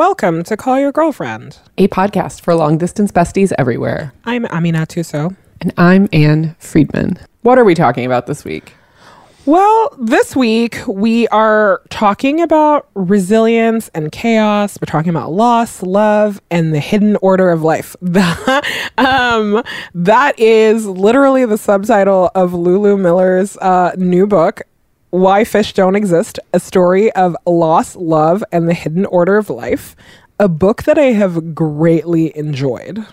[0.00, 1.58] Welcome to Call Your Girlfriend.
[1.76, 4.14] a podcast for long distance besties everywhere.
[4.24, 5.36] I'm Aminatou Sow.
[5.60, 7.18] And I'm Ann Friedman.
[7.42, 8.72] What are we talking about this week?
[9.44, 14.78] Well, this week we are talking about resilience and chaos.
[14.80, 17.94] We're talking about loss, love, and the hidden order of life.
[18.96, 19.62] um,
[19.94, 24.62] that is literally the subtitle of Lulu Miller's uh, new book,
[25.10, 29.96] Why Fish Don't Exist A Story of Loss, Love, and the Hidden Order of Life.
[30.38, 33.04] A book that I have greatly enjoyed.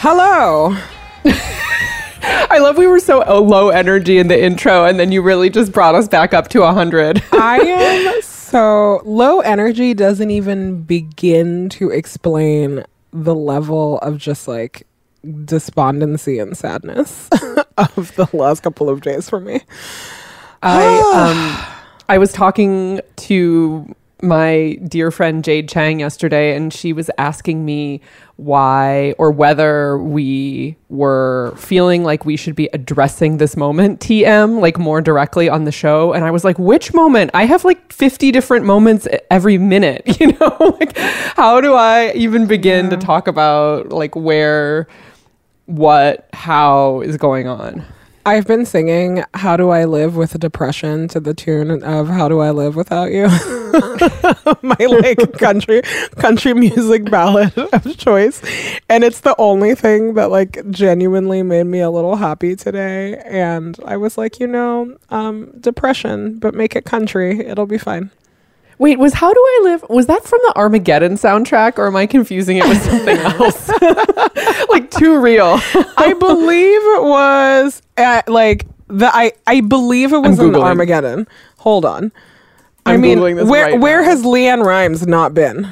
[0.00, 0.76] Hello.
[1.24, 5.50] I love we were so uh, low energy in the intro, and then you really
[5.50, 7.20] just brought us back up to 100.
[7.32, 14.86] I am so low energy doesn't even begin to explain the level of just like
[15.44, 17.28] despondency and sadness
[17.76, 19.62] of the last couple of days for me.
[20.62, 21.74] I um
[22.08, 28.00] I was talking to my dear friend Jade Chang yesterday and she was asking me
[28.38, 34.78] why or whether we were feeling like we should be addressing this moment TM like
[34.78, 36.12] more directly on the show.
[36.12, 37.32] And I was like which moment?
[37.34, 40.56] I have like 50 different moments every minute you know?
[40.78, 44.86] Like how do I even begin to talk about like where
[45.66, 47.84] what how is going on
[48.28, 52.40] I've been singing How Do I Live with Depression to the tune of How Do
[52.40, 53.28] I Live Without You?
[54.62, 55.80] My like country
[56.16, 58.42] country music ballad of choice.
[58.90, 63.16] And it's the only thing that like genuinely made me a little happy today.
[63.24, 67.40] And I was like, you know, um, depression, but make it country.
[67.40, 68.10] It'll be fine.
[68.78, 69.84] Wait, was How Do I Live?
[69.88, 73.68] Was that from the Armageddon soundtrack or am I confusing it with something else?
[74.70, 75.58] like too real.
[75.96, 80.62] I believe it was at, like the I I believe it was I'm in Googling.
[80.62, 81.28] Armageddon.
[81.58, 82.12] Hold on.
[82.86, 84.08] I I'm mean, Googling this where right where now.
[84.08, 85.68] has LeAnn Rimes not been?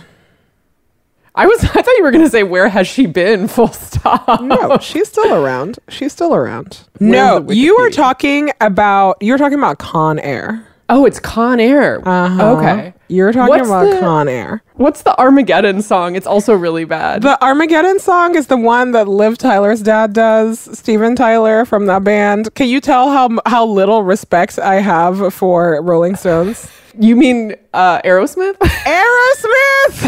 [1.34, 3.46] I was I thought you were gonna say where has she been?
[3.46, 4.40] Full stop.
[4.42, 5.78] No, she's still around.
[5.88, 6.80] She's still around.
[7.08, 7.92] Where's no, you Wikipedia?
[7.92, 10.66] talking about you were talking about Con Air.
[10.88, 12.00] Oh, it's Con Air.
[12.06, 12.56] Uh-huh.
[12.58, 12.94] Okay.
[13.08, 14.62] You're talking What's about the- Con Air.
[14.74, 16.14] What's the Armageddon song?
[16.16, 17.22] It's also really bad.
[17.22, 22.04] The Armageddon song is the one that Liv Tyler's dad does, Steven Tyler from that
[22.04, 22.54] band.
[22.54, 26.70] Can you tell how how little respect I have for Rolling Stones?
[26.98, 28.56] you mean uh, Aerosmith?
[28.58, 30.06] Aerosmith.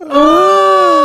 [0.00, 0.95] Ah,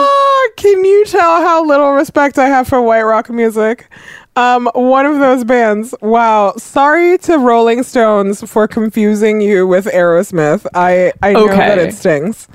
[0.62, 3.88] Can you tell how little respect I have for white rock music?
[4.36, 5.96] Um, one of those bands.
[6.02, 6.54] Wow.
[6.58, 10.68] Sorry to Rolling Stones for confusing you with Aerosmith.
[10.76, 12.48] I I know that it stings.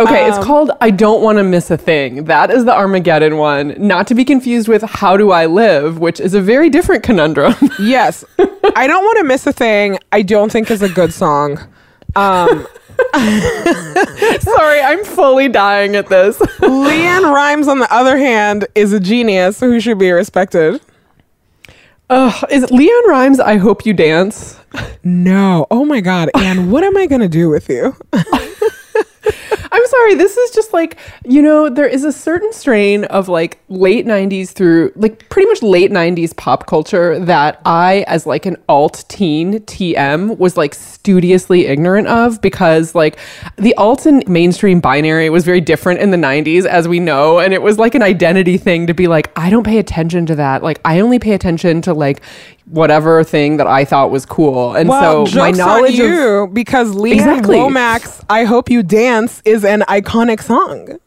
[0.00, 2.24] Okay, Um, it's called I Don't Want to Miss a Thing.
[2.24, 3.76] That is the Armageddon one.
[3.78, 7.54] Not to be confused with How Do I Live, which is a very different conundrum.
[7.78, 8.24] Yes.
[8.74, 9.98] I don't want to miss a thing.
[10.10, 11.60] I don't think is a good song.
[12.16, 12.66] Um,
[14.40, 16.38] Sorry, I'm fully dying at this.
[16.38, 20.80] LeAnn Rimes, on the other hand, is a genius who should be respected.
[22.08, 24.58] Ugh, is LeAnn Rimes I Hope You Dance?
[25.02, 25.66] No.
[25.70, 26.30] Oh my God.
[26.34, 27.96] Ann, what am I going to do with you?
[29.70, 33.58] I'm sorry, this is just like, you know, there is a certain strain of like
[33.68, 38.56] late 90s through like pretty much late 90s pop culture that I, as like an
[38.68, 43.18] alt teen TM, was like studiously ignorant of because like
[43.56, 47.38] the alt and mainstream binary was very different in the 90s, as we know.
[47.38, 50.34] And it was like an identity thing to be like, I don't pay attention to
[50.36, 50.62] that.
[50.62, 52.22] Like, I only pay attention to like
[52.66, 54.74] whatever thing that I thought was cool.
[54.74, 56.12] And Well, so my knowledge on of.
[56.12, 57.56] you because Lee Ann Exactly.
[57.56, 60.98] Womack's "I Hope You Dance" is an iconic song.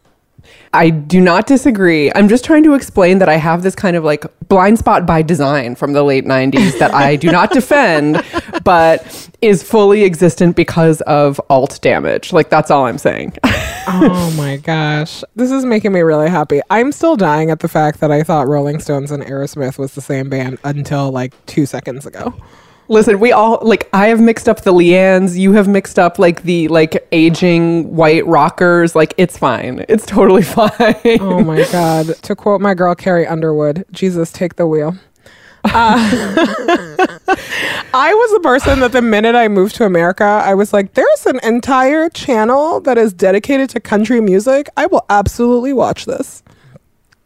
[0.73, 2.11] I do not disagree.
[2.13, 5.21] I'm just trying to explain that I have this kind of like blind spot by
[5.21, 8.23] design from the late 90s that I do not defend,
[8.63, 12.33] but is fully existent because of alt damage.
[12.33, 13.33] Like, that's all I'm saying.
[13.43, 15.23] oh my gosh.
[15.35, 16.61] This is making me really happy.
[16.69, 20.01] I'm still dying at the fact that I thought Rolling Stones and Aerosmith was the
[20.01, 22.35] same band until like two seconds ago.
[22.89, 26.41] Listen, we all like I have mixed up the Leannes, you have mixed up like
[26.41, 28.95] the like aging white rockers.
[28.95, 29.85] Like it's fine.
[29.87, 30.71] It's totally fine.
[31.21, 32.07] Oh my God.
[32.23, 34.95] to quote my girl Carrie Underwood, Jesus, take the wheel.
[35.65, 35.69] Uh,
[37.93, 41.25] I was the person that the minute I moved to America, I was like, there's
[41.25, 44.69] an entire channel that is dedicated to country music.
[44.77, 46.43] I will absolutely watch this.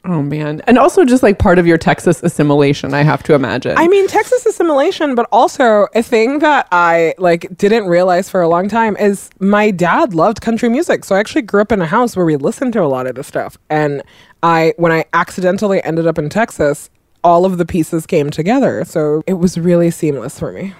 [0.05, 0.61] Oh man.
[0.67, 3.77] And also just like part of your Texas assimilation, I have to imagine.
[3.77, 8.49] I mean, Texas assimilation, but also a thing that I like didn't realize for a
[8.49, 11.05] long time is my dad loved country music.
[11.05, 13.15] So I actually grew up in a house where we listened to a lot of
[13.15, 13.57] this stuff.
[13.69, 14.03] And
[14.41, 16.89] I when I accidentally ended up in Texas,
[17.23, 18.83] all of the pieces came together.
[18.83, 20.73] So it was really seamless for me.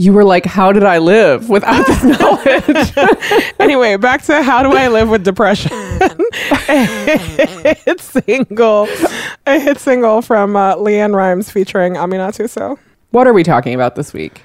[0.00, 3.52] You were like, how did I live without this knowledge?
[3.58, 5.72] anyway, back to how do I live with depression?
[6.68, 8.88] a hit single,
[9.44, 12.78] a hit single from uh, LeAnn Rimes featuring Aminatou Sow.
[13.10, 14.44] what are we talking about this week?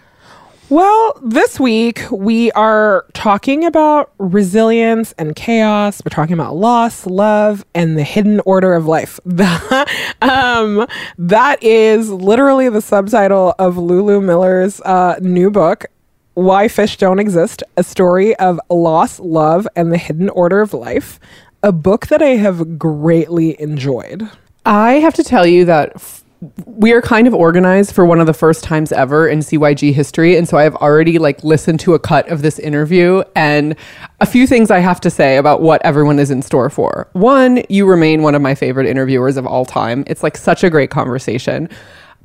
[0.69, 6.01] Well, this week we are talking about resilience and chaos.
[6.03, 9.19] We're talking about loss, love, and the hidden order of life.
[10.21, 10.87] um,
[11.17, 15.85] that is literally the subtitle of Lulu Miller's uh, new book,
[16.33, 21.19] Why Fish Don't Exist A Story of Loss, Love, and the Hidden Order of Life.
[21.61, 24.29] A book that I have greatly enjoyed.
[24.65, 26.22] I have to tell you that
[26.65, 30.35] we are kind of organized for one of the first times ever in CYG history,
[30.35, 33.75] and so I've already like listened to a cut of this interview and
[34.19, 37.07] a few things I have to say about what everyone is in store for.
[37.13, 40.03] One, you remain one of my favorite interviewers of all time.
[40.07, 41.69] It's like such a great conversation.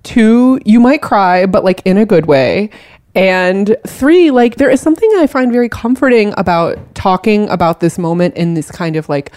[0.03, 2.71] Two, you might cry, but like in a good way.
[3.15, 8.37] And three, like there is something I find very comforting about talking about this moment
[8.37, 9.33] in this kind of like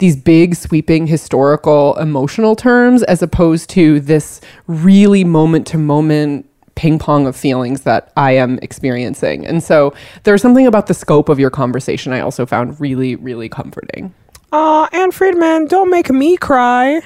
[0.00, 6.98] these big, sweeping, historical, emotional terms, as opposed to this really moment to moment ping
[6.98, 9.46] pong of feelings that I am experiencing.
[9.46, 9.94] And so
[10.24, 14.14] there's something about the scope of your conversation I also found really, really comforting.
[14.52, 17.02] Aw, Ann Friedman, don't make me cry.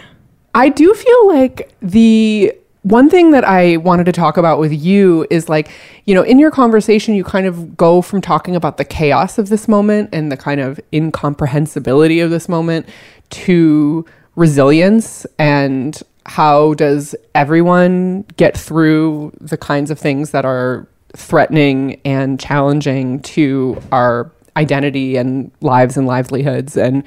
[0.54, 5.26] I do feel like the one thing that I wanted to talk about with you
[5.30, 5.70] is like,
[6.04, 9.48] you know, in your conversation, you kind of go from talking about the chaos of
[9.48, 12.86] this moment and the kind of incomprehensibility of this moment
[13.30, 14.04] to
[14.36, 20.86] resilience and how does everyone get through the kinds of things that are
[21.16, 27.02] threatening and challenging to our identity and lives and livelihoods and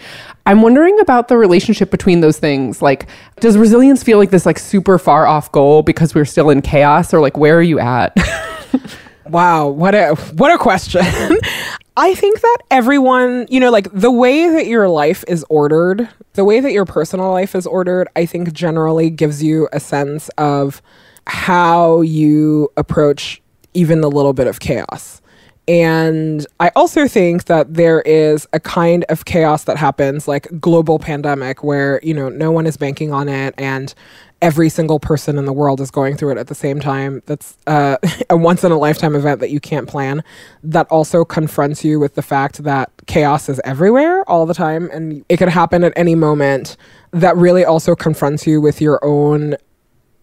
[0.46, 3.08] i'm wondering about the relationship between those things like
[3.40, 7.14] does resilience feel like this like super far off goal because we're still in chaos
[7.14, 8.16] or like where are you at
[9.30, 11.02] Wow, what a what a question.
[11.98, 16.46] I think that everyone, you know, like the way that your life is ordered, the
[16.46, 20.82] way that your personal life is ordered, I think generally gives you a sense of
[21.26, 23.42] how you approach
[23.74, 25.22] even a little bit of chaos.
[25.68, 30.98] And I also think that there is a kind of chaos that happens, like global
[30.98, 33.94] pandemic, where you know no one is banking on it, and
[34.42, 37.22] every single person in the world is going through it at the same time.
[37.26, 37.98] That's uh,
[38.30, 40.24] a once in a lifetime event that you can't plan.
[40.64, 45.26] That also confronts you with the fact that chaos is everywhere all the time, and
[45.28, 46.78] it could happen at any moment.
[47.12, 49.58] That really also confronts you with your own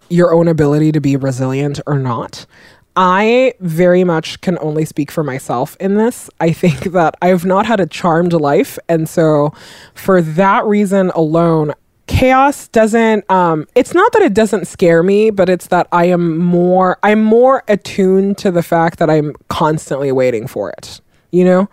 [0.09, 2.47] your own ability to be resilient or not.
[2.97, 6.31] I very much can only speak for myself in this.
[6.41, 8.79] I think that I've not had a charmed life.
[8.89, 9.53] And so,
[9.95, 11.75] for that reason alone,
[12.07, 16.37] chaos doesn't um it's not that it doesn't scare me but it's that i am
[16.37, 21.01] more i'm more attuned to the fact that i'm constantly waiting for it
[21.31, 21.67] you know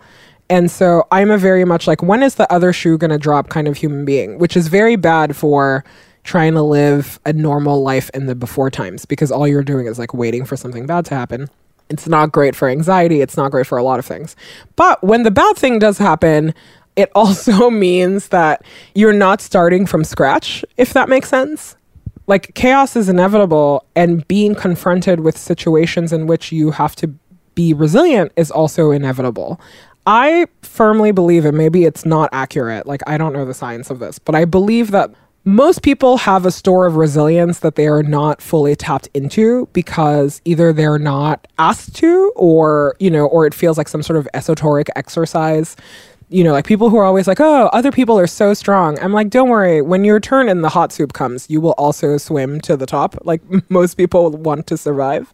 [0.48, 3.50] and so i'm a very much like when is the other shoe going to drop
[3.50, 5.84] kind of human being which is very bad for
[6.24, 9.98] trying to live a normal life in the before times because all you're doing is
[9.98, 11.48] like waiting for something bad to happen
[11.90, 14.36] it's not great for anxiety it's not great for a lot of things
[14.76, 16.54] but when the bad thing does happen
[16.96, 18.64] it also means that
[18.94, 21.76] you're not starting from scratch, if that makes sense.
[22.26, 27.12] Like chaos is inevitable, and being confronted with situations in which you have to
[27.54, 29.60] be resilient is also inevitable.
[30.06, 33.98] I firmly believe, and maybe it's not accurate, like I don't know the science of
[33.98, 35.10] this, but I believe that
[35.44, 40.40] most people have a store of resilience that they are not fully tapped into because
[40.44, 44.28] either they're not asked to or, you know, or it feels like some sort of
[44.34, 45.76] esoteric exercise
[46.32, 48.98] you know, like people who are always like, oh, other people are so strong.
[49.00, 49.82] I'm like, don't worry.
[49.82, 53.16] When your turn in the hot soup comes, you will also swim to the top.
[53.24, 55.30] Like most people want to survive.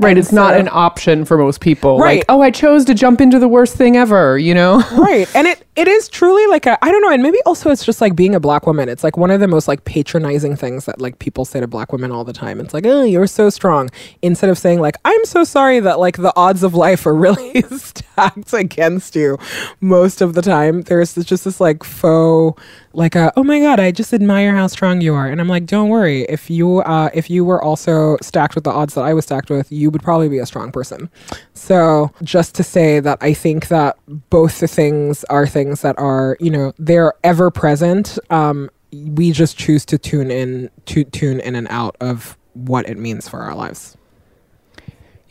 [0.00, 1.98] Right And it's not an option for most people.
[1.98, 2.18] Right.
[2.18, 4.82] like oh i chose to jump into the worst thing ever you know?
[4.92, 7.84] Right and it it is truly like a i don't know and maybe also it's
[7.84, 8.88] just like being a black woman.
[8.88, 11.92] It's like one of the most like patronizing things that like people say to black
[11.92, 12.60] women all the time.
[12.60, 13.90] It's like oh you're so strong
[14.22, 17.62] instead of saying like i'm so sorry that like the odds of life are really
[17.76, 19.38] stacked against you.
[19.80, 22.60] Most of the time there's just this like faux
[22.92, 25.28] like uh, oh my god i just admire how strong you are.
[25.28, 26.22] And i'm like don't worry.
[26.22, 29.50] If you uh, if you were also stacked with the odds that i was stacked
[29.50, 31.10] with you would probably be a strong person.
[31.54, 33.96] So just to say that i think that
[34.30, 39.56] both the things are things that are you know they're ever present um, we just
[39.56, 43.54] choose to tune in to tune in and out of what it means for our
[43.54, 43.96] lives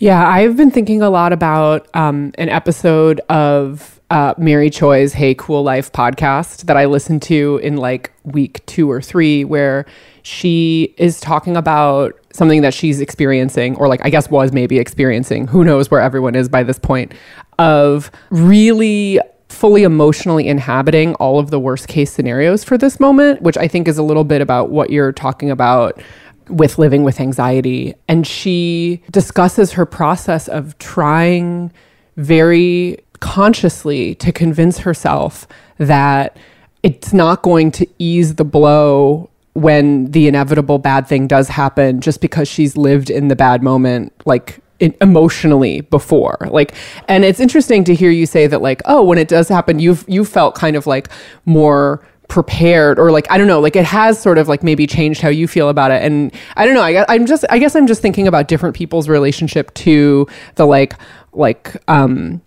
[0.02, 5.36] Yeah, I've been thinking a lot about um, an episode of uh, Mary Choi's Hey
[5.36, 9.86] Cool Life podcast that I listened to in like week two or three, where
[10.24, 15.48] she is talking about something that she's experiencing, or like I guess was maybe experiencing.
[15.48, 17.14] Who knows where everyone is by this point,
[17.58, 23.58] of really fully emotionally inhabiting all of the worst case scenarios for this moment, which
[23.58, 26.02] I think is a little bit about what you're talking about
[26.50, 27.96] with living with anxiety.
[28.08, 31.72] And she discusses her process of trying
[32.18, 36.38] very consciously to convince herself that
[36.84, 42.22] it's not going to ease the blow when the inevitable bad thing does happen just
[42.22, 44.62] because she's lived in the bad moment like
[45.02, 46.74] emotionally before like
[47.10, 50.06] and it's interesting to hear you say that like oh when it does happen you've
[50.08, 51.10] you felt kind of like
[51.46, 55.20] more prepared or like I don't know like it has sort of like maybe changed
[55.20, 56.02] how you feel about it.
[56.02, 59.10] And I don't know I, I'm just I guess I'm just thinking about different people's
[59.10, 60.94] relationship to the like
[61.34, 62.42] like um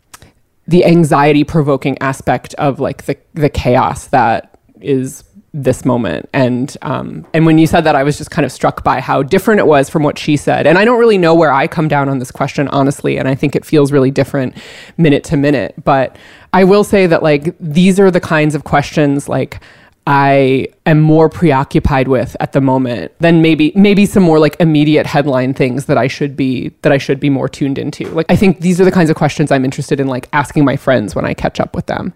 [0.66, 6.28] the anxiety provoking aspect of like the the chaos that is this moment.
[6.32, 9.22] And um and when you said that I was just kind of struck by how
[9.22, 10.66] different it was from what she said.
[10.66, 13.34] And I don't really know where I come down on this question honestly and I
[13.34, 14.56] think it feels really different
[14.96, 15.74] minute to minute.
[15.84, 16.16] But
[16.52, 19.60] I will say that like these are the kinds of questions like
[20.06, 25.06] I am more preoccupied with at the moment than maybe maybe some more like immediate
[25.06, 28.08] headline things that I should be that I should be more tuned into.
[28.08, 30.76] Like I think these are the kinds of questions I'm interested in like asking my
[30.76, 32.12] friends when I catch up with them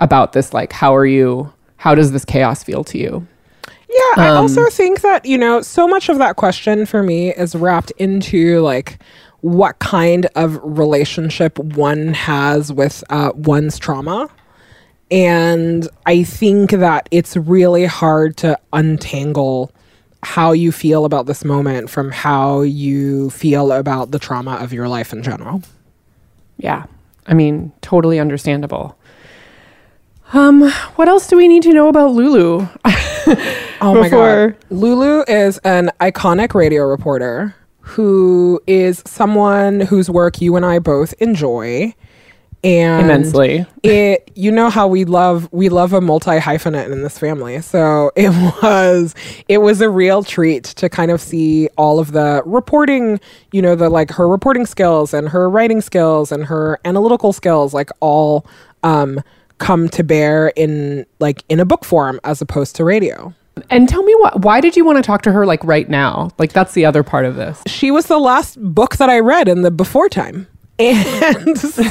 [0.00, 3.26] about this like how are you how does this chaos feel to you?
[3.88, 7.56] Yeah, I also think that, you know, so much of that question for me is
[7.56, 9.02] wrapped into like
[9.40, 14.28] what kind of relationship one has with uh, one's trauma.
[15.10, 19.72] And I think that it's really hard to untangle
[20.22, 24.86] how you feel about this moment from how you feel about the trauma of your
[24.86, 25.62] life in general.
[26.58, 26.84] Yeah.
[27.26, 28.98] I mean, totally understandable.
[30.32, 32.66] Um, what else do we need to know about Lulu?
[33.82, 34.56] Oh my god.
[34.70, 41.14] Lulu is an iconic radio reporter who is someone whose work you and I both
[41.14, 41.94] enjoy.
[42.62, 43.64] And Immensely.
[43.82, 47.62] It you know how we love we love a multi hyphenate in this family.
[47.62, 48.30] So it
[48.62, 49.14] was
[49.48, 53.18] it was a real treat to kind of see all of the reporting,
[53.52, 57.72] you know, the like her reporting skills and her writing skills and her analytical skills
[57.72, 58.44] like all
[58.82, 59.22] um
[59.60, 63.32] come to bear in like in a book form as opposed to radio.
[63.68, 66.30] And tell me what why did you want to talk to her like right now?
[66.38, 67.62] Like that's the other part of this.
[67.66, 70.48] she was the last book that I read in the before time.
[71.40, 71.82] And so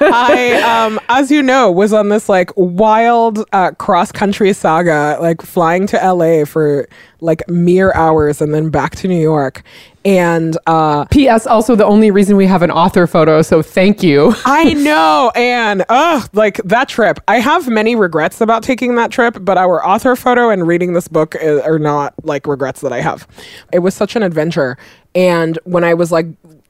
[0.00, 5.40] I, um, as you know, was on this like wild uh, cross country saga, like
[5.42, 6.86] flying to LA for
[7.20, 9.62] like mere hours and then back to New York.
[10.04, 11.46] And uh, P.S.
[11.46, 14.34] Also, the only reason we have an author photo, so thank you.
[14.44, 17.18] I know, and oh, like that trip.
[17.26, 21.08] I have many regrets about taking that trip, but our author photo and reading this
[21.08, 23.26] book i- are not like regrets that I have.
[23.72, 24.76] It was such an adventure,
[25.14, 26.26] and when I was like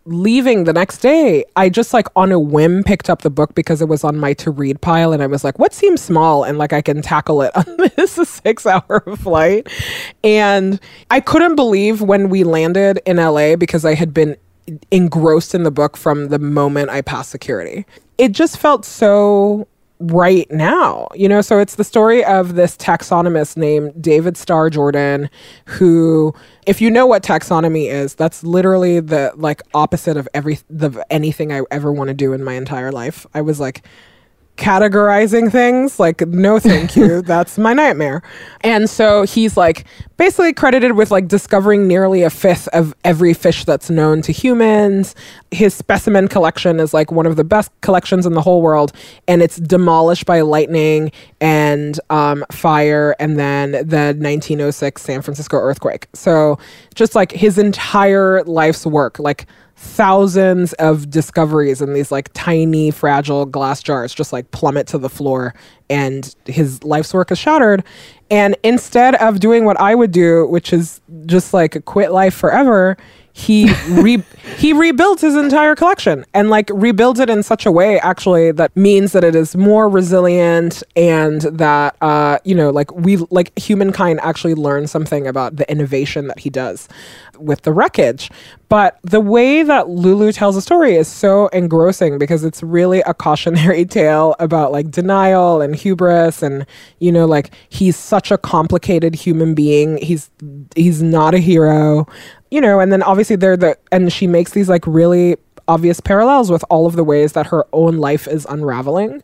[0.06, 3.80] leaving the next day, I just like on a whim picked up the book because
[3.80, 6.58] it was on my to read pile, and I was like, "What seems small and
[6.58, 7.64] like I can tackle it on
[7.96, 9.68] this six hour flight?"
[10.22, 10.80] And
[11.10, 14.36] I couldn't believe when we landed in LA because I had been
[14.90, 17.84] engrossed in the book from the moment I passed security.
[18.16, 19.66] It just felt so
[20.12, 21.40] right now, you know.
[21.40, 25.30] So it's the story of this taxonomist named David Starr Jordan,
[25.66, 26.34] who,
[26.66, 31.52] if you know what taxonomy is, that's literally the like opposite of every the anything
[31.52, 33.26] I ever want to do in my entire life.
[33.34, 33.84] I was like
[34.56, 38.22] categorizing things like no thank you that's my nightmare.
[38.60, 39.84] And so he's like
[40.16, 45.16] basically credited with like discovering nearly a fifth of every fish that's known to humans.
[45.50, 48.92] His specimen collection is like one of the best collections in the whole world
[49.26, 56.06] and it's demolished by lightning and um, fire and then the 1906 san francisco earthquake.
[56.14, 56.58] So
[56.94, 63.44] just like his entire life's work like thousands of discoveries in these like tiny fragile
[63.44, 65.54] glass jars just like plummet to the floor
[65.90, 67.82] and his life's work is shattered.
[68.30, 72.96] And instead of doing what i would do which is just like quit life forever
[73.36, 74.22] he re-
[74.56, 78.74] he rebuilds his entire collection and like rebuilds it in such a way actually that
[78.76, 84.20] means that it is more resilient and that uh you know like we like humankind
[84.22, 86.88] actually learn something about the innovation that he does
[87.38, 88.30] with the wreckage.
[88.68, 93.14] But the way that Lulu tells a story is so engrossing because it's really a
[93.14, 96.66] cautionary tale about like denial and hubris and
[96.98, 99.98] you know like he's such a complicated human being.
[99.98, 100.30] He's
[100.74, 102.06] he's not a hero
[102.54, 105.36] you know and then obviously they're the and she makes these like really
[105.68, 109.22] obvious parallels with all of the ways that her own life is unraveling.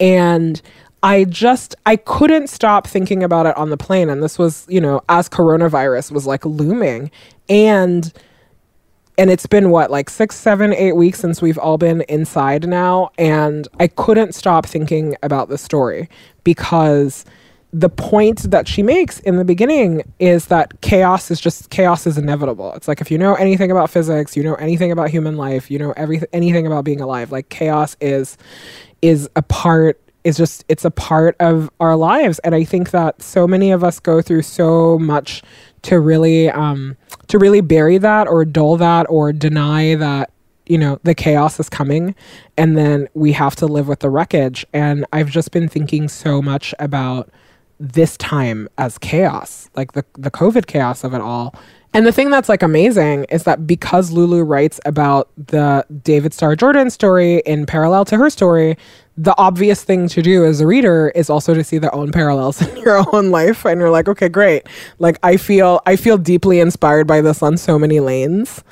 [0.00, 0.60] And
[1.02, 4.08] I just I couldn't stop thinking about it on the plane.
[4.08, 7.10] And this was you know as coronavirus was like looming.
[7.48, 8.12] And
[9.16, 13.10] and it's been what like six seven eight weeks since we've all been inside now.
[13.18, 16.08] And i couldn't stop thinking about the story
[16.44, 17.24] because
[17.72, 22.16] the point that she makes in the beginning is that chaos is just chaos is
[22.16, 22.72] inevitable.
[22.72, 25.78] It's like if you know anything about physics you know anything about human life you
[25.78, 28.38] know everything anything about being alive like chaos is
[29.02, 32.38] is a part is just it's a part of our lives.
[32.40, 35.42] And i think that so many of us go through so much
[35.82, 36.96] to really um
[37.28, 40.30] to really bury that or dull that or deny that
[40.66, 42.14] you know the chaos is coming
[42.56, 44.66] and then we have to live with the wreckage.
[44.72, 47.28] And i've just been thinking so much about
[47.80, 51.54] this time as chaos like the the covid chaos of it all
[51.94, 56.54] and the thing that's like amazing is that because Lulu writes about the David Starr
[56.54, 58.76] Jordan story in parallel to her story,
[59.16, 62.60] the obvious thing to do as a reader is also to see the own parallels
[62.68, 64.66] in your own life and you're like, okay, great.
[64.98, 68.62] Like I feel I feel deeply inspired by this on so many lanes.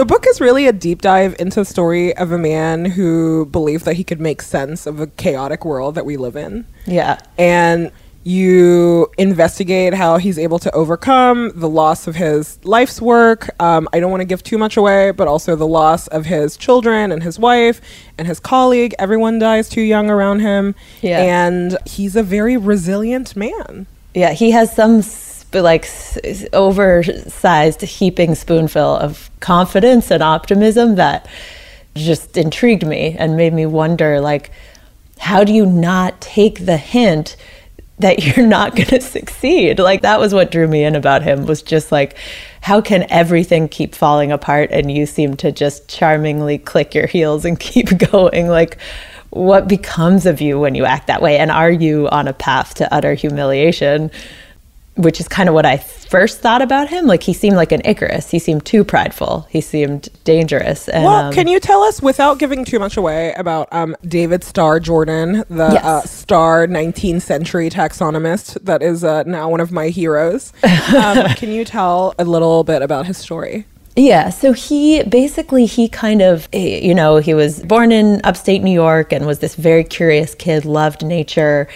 [0.00, 3.84] The book is really a deep dive into the story of a man who believed
[3.84, 6.64] that he could make sense of a chaotic world that we live in.
[6.86, 7.20] Yeah.
[7.36, 7.92] And
[8.24, 13.50] you investigate how he's able to overcome the loss of his life's work.
[13.60, 16.56] Um, I don't want to give too much away, but also the loss of his
[16.56, 17.82] children and his wife
[18.16, 18.94] and his colleague.
[18.98, 20.74] Everyone dies too young around him.
[21.02, 21.20] Yeah.
[21.20, 23.86] And he's a very resilient man.
[24.14, 25.02] Yeah, he has some
[25.52, 25.88] like
[26.52, 31.26] oversized heaping spoonful of confidence and optimism that
[31.94, 34.50] just intrigued me and made me wonder like
[35.18, 37.36] how do you not take the hint
[37.98, 39.78] that you're not going to succeed?
[39.78, 42.16] Like that was what drew me in about him was just like
[42.62, 47.44] how can everything keep falling apart and you seem to just charmingly click your heels
[47.44, 48.48] and keep going?
[48.48, 48.78] Like
[49.30, 51.38] what becomes of you when you act that way?
[51.38, 54.10] And are you on a path to utter humiliation
[54.96, 57.06] which is kind of what I first thought about him.
[57.06, 58.30] Like he seemed like an Icarus.
[58.30, 59.46] He seemed too prideful.
[59.48, 60.88] He seemed dangerous.
[60.88, 64.44] And, Well, um, can you tell us, without giving too much away, about um, David
[64.44, 65.84] Starr Jordan, the Yes.
[65.84, 70.52] uh, Starr 19th century taxonomist that is uh, now one of my heroes?
[70.90, 73.64] Um, can you tell a little bit about his story?
[73.96, 78.62] Yeah, so he basically he kind of eh, you know, he was born in upstate
[78.62, 81.68] New York and was this very curious kid, loved nature.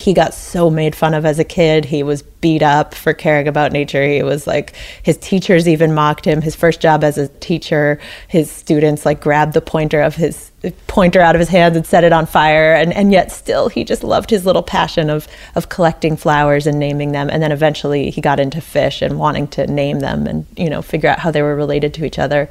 [0.00, 1.84] He got so made fun of as a kid.
[1.84, 4.02] He was beat up for caring about nature.
[4.06, 6.40] He was like his teachers even mocked him.
[6.40, 10.50] His first job as a teacher, his students like grabbed the pointer of his
[10.86, 13.82] pointer out of his hands and set it on fire and and yet still he
[13.82, 18.10] just loved his little passion of of collecting flowers and naming them and then eventually
[18.10, 21.30] he got into fish and wanting to name them and you know figure out how
[21.30, 22.50] they were related to each other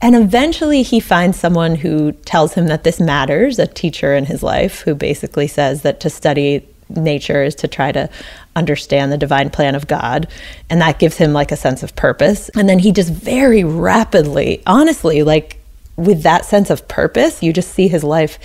[0.00, 4.42] and eventually he finds someone who tells him that this matters a teacher in his
[4.42, 8.08] life who basically says that to study nature is to try to
[8.56, 10.28] understand the divine plan of God.
[10.70, 12.48] And that gives him like a sense of purpose.
[12.50, 15.60] And then he just very rapidly, honestly, like
[15.96, 18.38] with that sense of purpose, you just see his life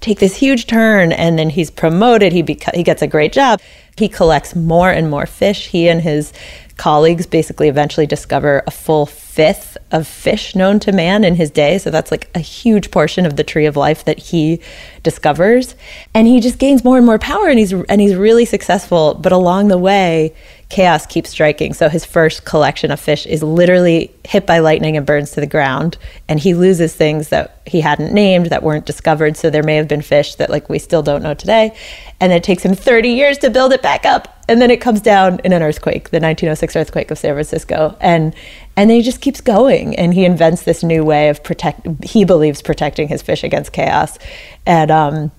[0.00, 1.12] take this huge turn.
[1.12, 2.32] And then he's promoted.
[2.32, 3.60] He beca- he gets a great job.
[3.98, 5.68] He collects more and more fish.
[5.68, 6.32] He and his
[6.78, 11.78] colleagues basically eventually discover a full fifth of fish known to man in his day.
[11.78, 14.60] So that's like a huge portion of the tree of life that he
[15.02, 15.74] discovers.
[16.14, 19.14] And he just gains more and more power and he's and he's really successful.
[19.14, 20.34] But along the way,
[20.68, 21.72] chaos keeps striking.
[21.72, 25.46] So his first collection of fish is literally hit by lightning and burns to the
[25.46, 25.96] ground.
[26.28, 29.36] And he loses things that he hadn't named that weren't discovered.
[29.36, 31.76] So there may have been fish that like we still don't know today.
[32.20, 34.42] And it takes him 30 years to build it back up.
[34.48, 37.96] And then it comes down in an earthquake, the 1906 earthquake of San Francisco.
[38.00, 38.34] And
[38.76, 42.24] and then he just keeps going and he invents this new way of protect he
[42.24, 44.18] believes protecting his fish against chaos.
[44.66, 45.30] And um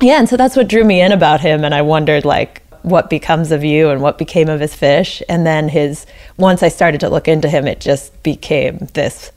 [0.00, 3.10] yeah, and so that's what drew me in about him and I wondered like what
[3.10, 5.22] becomes of you and what became of his fish.
[5.28, 6.06] And then his,
[6.36, 9.32] once I started to look into him, it just became this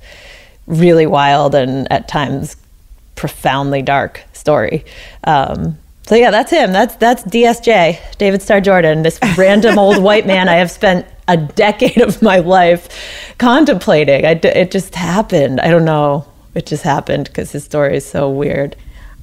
[0.68, 2.56] really wild and at times
[3.16, 4.86] profoundly dark story.
[5.24, 5.78] Um,
[6.12, 6.74] so yeah, that's him.
[6.74, 11.38] That's that's DSJ, David Starr Jordan, this random old white man I have spent a
[11.38, 14.26] decade of my life contemplating.
[14.26, 15.62] I it just happened.
[15.62, 16.26] I don't know.
[16.54, 18.76] It just happened because his story is so weird.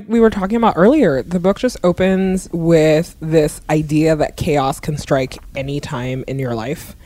[0.06, 4.96] we were talking about earlier, the book just opens with this idea that chaos can
[4.96, 6.96] strike any time in your life.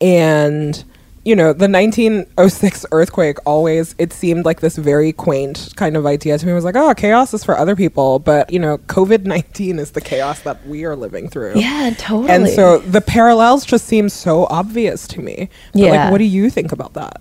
[0.00, 0.82] And,
[1.24, 6.38] you know, the 1906 earthquake always, it seemed like this very quaint kind of idea
[6.38, 6.52] to me.
[6.52, 8.18] It was like, oh, chaos is for other people.
[8.18, 11.58] But, you know, COVID 19 is the chaos that we are living through.
[11.58, 12.30] Yeah, totally.
[12.30, 15.48] And so the parallels just seem so obvious to me.
[15.72, 15.90] But, Yeah.
[15.90, 17.20] like, what do you think about that?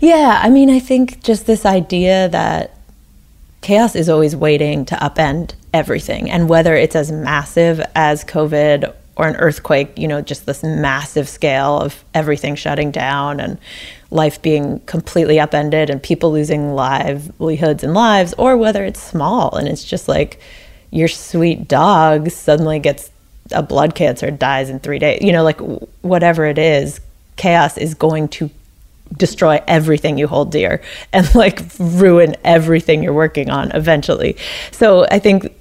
[0.00, 2.76] Yeah, I mean, I think just this idea that
[3.62, 6.30] chaos is always waiting to upend everything.
[6.30, 11.28] And whether it's as massive as COVID or an earthquake, you know, just this massive
[11.28, 13.58] scale of everything shutting down and
[14.10, 19.68] life being completely upended and people losing livelihoods and lives, or whether it's small and
[19.68, 20.40] it's just like
[20.90, 23.10] your sweet dog suddenly gets
[23.50, 25.58] a blood cancer, and dies in three days, you know, like
[26.02, 27.00] whatever it is,
[27.36, 28.50] chaos is going to
[29.16, 30.80] destroy everything you hold dear
[31.12, 34.36] and like ruin everything you're working on eventually.
[34.70, 35.52] So I think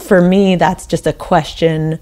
[0.00, 1.98] for me, that's just a question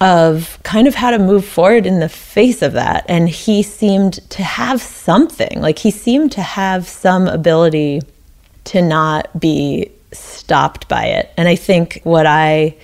[0.00, 3.04] of kind of how to move forward in the face of that.
[3.08, 8.02] And he seemed to have something, like he seemed to have some ability
[8.64, 11.32] to not be stopped by it.
[11.36, 12.76] And I think what I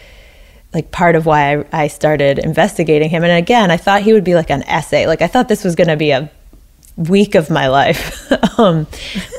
[0.72, 3.24] like part of why I, I started investigating him.
[3.24, 5.06] And again, I thought he would be like an essay.
[5.06, 6.30] Like I thought this was going to be a
[6.96, 8.30] week of my life.
[8.58, 8.86] um,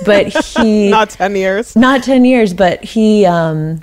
[0.05, 1.75] but he Not 10 years.
[1.75, 3.81] not 10 years, but he, um,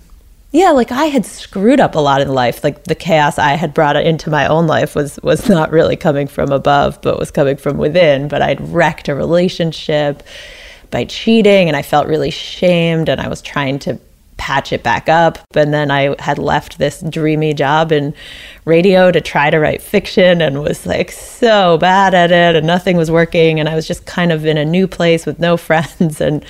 [0.52, 2.64] yeah, like I had screwed up a lot in life.
[2.64, 6.26] Like the chaos I had brought into my own life was was not really coming
[6.26, 8.26] from above, but was coming from within.
[8.26, 10.24] But I'd wrecked a relationship
[10.90, 14.00] by cheating, and I felt really shamed, and I was trying to
[14.38, 15.38] patch it back up.
[15.54, 18.12] And then I had left this dreamy job in
[18.64, 22.96] radio to try to write fiction, and was like so bad at it, and nothing
[22.96, 26.20] was working, and I was just kind of in a new place with no friends,
[26.20, 26.44] and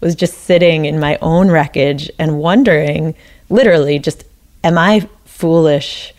[0.00, 3.14] was just sitting in my own wreckage and wondering
[3.48, 4.24] literally just
[4.64, 6.12] am i foolish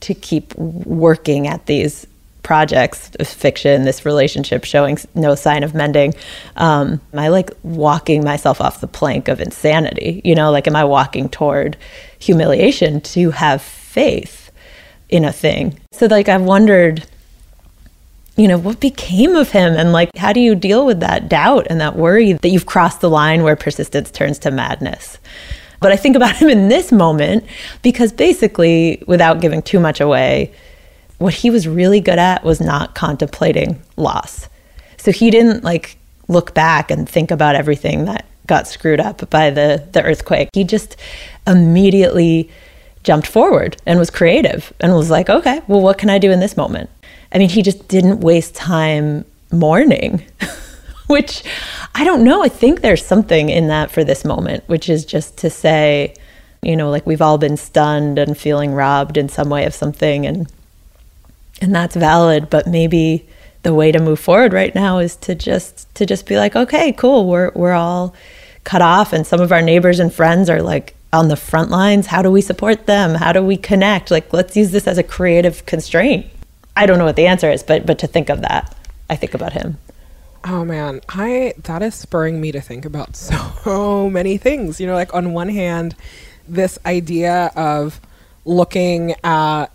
[0.00, 2.06] to keep working at these
[2.42, 6.12] projects of fiction this relationship showing no sign of mending
[6.56, 10.76] um, am i like walking myself off the plank of insanity you know like am
[10.76, 11.76] i walking toward
[12.18, 14.50] humiliation to have faith
[15.08, 17.06] in a thing so like i've wondered
[18.36, 19.74] you know, what became of him?
[19.74, 23.00] And like, how do you deal with that doubt and that worry that you've crossed
[23.00, 25.18] the line where persistence turns to madness?
[25.82, 27.44] But I think about him in this moment
[27.82, 30.52] because basically, without giving too much away,
[31.18, 34.48] what he was really good at was not contemplating loss.
[34.96, 35.96] So he didn't like
[36.28, 40.48] look back and think about everything that got screwed up by the, the earthquake.
[40.52, 40.96] He just
[41.46, 42.50] immediately
[43.02, 46.40] jumped forward and was creative and was like, okay, well, what can I do in
[46.40, 46.90] this moment?
[47.32, 50.24] I mean, he just didn't waste time mourning,
[51.12, 51.44] which
[51.94, 52.42] I don't know.
[52.42, 56.14] I think there's something in that for this moment, which is just to say,
[56.62, 60.26] you know, like we've all been stunned and feeling robbed in some way of something
[60.26, 60.50] and
[61.60, 63.28] and that's valid, but maybe
[63.62, 66.92] the way to move forward right now is to just to just be like, okay,
[66.92, 68.14] cool, we're we're all
[68.64, 72.06] cut off and some of our neighbors and friends are like on the front lines.
[72.06, 73.16] How do we support them?
[73.16, 74.10] How do we connect?
[74.10, 76.26] Like let's use this as a creative constraint.
[76.74, 78.74] I don't know what the answer is, but but to think of that,
[79.10, 79.76] I think about him.
[80.44, 84.80] Oh man, I that is spurring me to think about so many things.
[84.80, 85.94] You know, like on one hand,
[86.48, 88.00] this idea of
[88.44, 89.66] looking at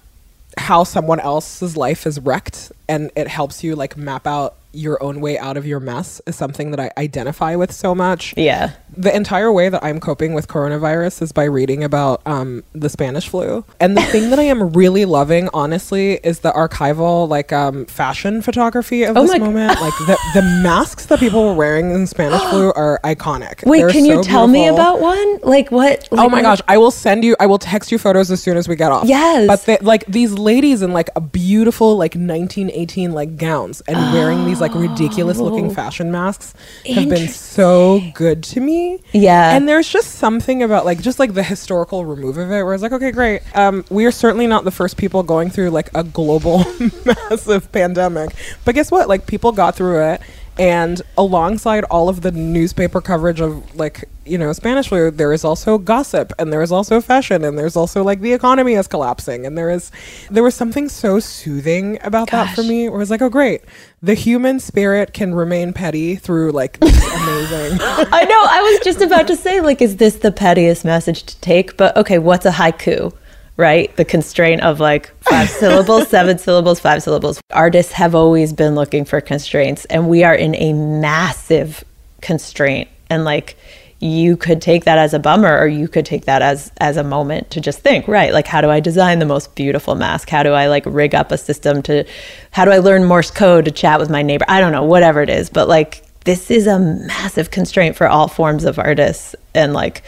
[0.58, 5.20] how someone else's life is wrecked and it helps you like map out your own
[5.20, 8.34] way out of your mess is something that I identify with so much.
[8.38, 8.74] Yeah.
[8.96, 13.28] The entire way that I'm coping with coronavirus is by reading about um, the Spanish
[13.28, 13.66] flu.
[13.80, 18.42] And the thing that I am really loving, honestly, is the archival, like um, fashion
[18.42, 19.82] photography of Oh this moment.
[19.82, 23.66] like the, the masks that people were wearing in Spanish flu are iconic.
[23.66, 25.40] Wait, They're can you so tell me about one?
[25.42, 26.08] Like what?
[26.12, 26.62] Oh my gosh!
[26.68, 27.36] I will send you.
[27.40, 29.08] I will text you photos as soon as we get off.
[29.08, 29.48] Yes.
[29.48, 34.46] but they, like these ladies in like a beautiful like 1918 like gowns and wearing
[34.46, 35.44] these like ridiculous Oh.
[35.44, 36.54] looking fashion masks
[36.86, 39.00] have been so good to me.
[39.14, 39.56] Yeah.
[39.56, 42.84] and there's just something about like just like the historical remove of it where it's
[42.84, 43.42] like okay great.
[43.56, 46.66] Um, we are certainly not the first people going through like a global
[47.06, 48.32] massive pandemic,
[48.66, 49.08] but guess what?
[49.08, 50.22] Like people got through it
[50.60, 55.44] And alongside all of the newspaper coverage of like, you know, Spanish flu, there is
[55.44, 59.46] also gossip and there is also fashion and there's also like the economy is collapsing.
[59.46, 59.92] And there is
[60.30, 63.62] there was something so soothing about that for me where it's like, oh great.
[64.02, 68.44] The human spirit can remain petty through like this amazing I know.
[68.50, 71.78] I was just about to say, like, is this the pettiest message to take?
[71.78, 73.14] But okay, what's a haiku?
[73.58, 73.96] Right?
[73.96, 77.42] The constraint of like five syllables, seven syllables, five syllables.
[77.52, 81.84] Artists have always been looking for constraints, and we are in a massive
[82.22, 82.88] constraint.
[83.10, 83.58] And like,
[84.00, 87.04] you could take that as a bummer, or you could take that as as a
[87.04, 88.32] moment to just think, right?
[88.32, 90.30] Like, how do I design the most beautiful mask?
[90.30, 92.06] How do I like rig up a system to?
[92.52, 94.46] How do I learn Morse code to chat with my neighbor?
[94.48, 98.28] I don't know, whatever it is, but like this is a massive constraint for all
[98.28, 100.04] forms of artists and like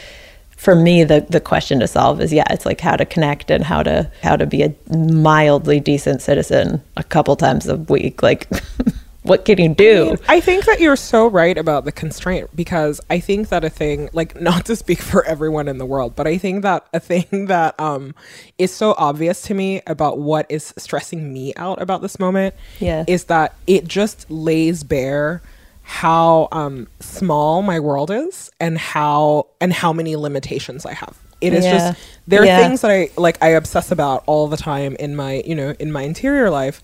[0.60, 3.64] for me the the question to solve is yeah it's like how to connect and
[3.64, 8.46] how to how to be a mildly decent citizen a couple times a week like
[9.22, 13.20] what can you do I think that you're so right about the constraint because I
[13.20, 16.38] think that a thing like not to speak for everyone in the world, but I
[16.38, 18.14] think that a thing that um
[18.58, 23.04] is so obvious to me about what is stressing me out about this moment Yeah.
[23.06, 25.42] is that it just lays bare
[25.90, 31.18] how um small my world is and how and how many limitations I have.
[31.40, 31.70] It is Yeah.
[31.72, 31.94] just
[32.28, 32.62] there are Yeah.
[32.62, 35.90] things that I like I obsess about all the time in my, you know, in
[35.90, 36.80] my interior life.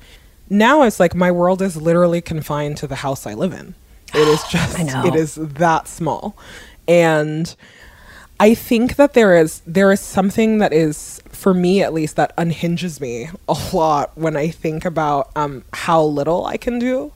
[0.50, 3.76] Now it's like my world is literally confined to the house I live in.
[4.12, 6.36] It is just it is that small.
[6.88, 7.54] And
[8.40, 12.32] I think that there is there is something that is for me at least that
[12.36, 17.12] unhinges me a lot when I think about um, how little I can do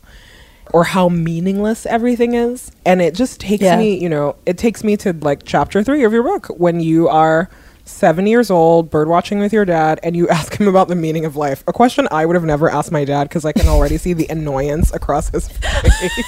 [0.73, 2.71] or how meaningless everything is.
[2.85, 3.77] And it just takes Yeah.
[3.79, 7.09] me you know it takes me to like chapter 3 of your book when you
[7.09, 7.49] are
[7.85, 11.25] 7 years old bird watching with your dad and you ask him about the meaning
[11.25, 11.65] of life.
[11.67, 14.27] A question I would have never asked my dad cuz I can already see the
[14.31, 16.25] annoyance across his face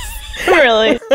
[0.48, 0.98] really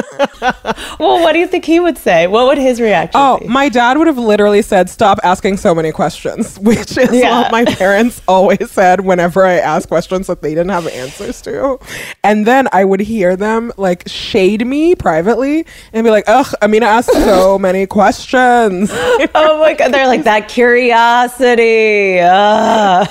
[0.99, 3.69] well what do you think he would say what would his reaction Oh, be my
[3.69, 7.41] dad would have literally said, "Stop asking so many questions," which is Yeah.
[7.41, 11.79] what my parents always said whenever I asked questions that they didn't have answers to.
[12.23, 16.85] And then I would hear them like shade me privately and be like, "Ugh, Amina
[16.85, 23.07] asked so many questions." oh my god they're like that curiosity ah.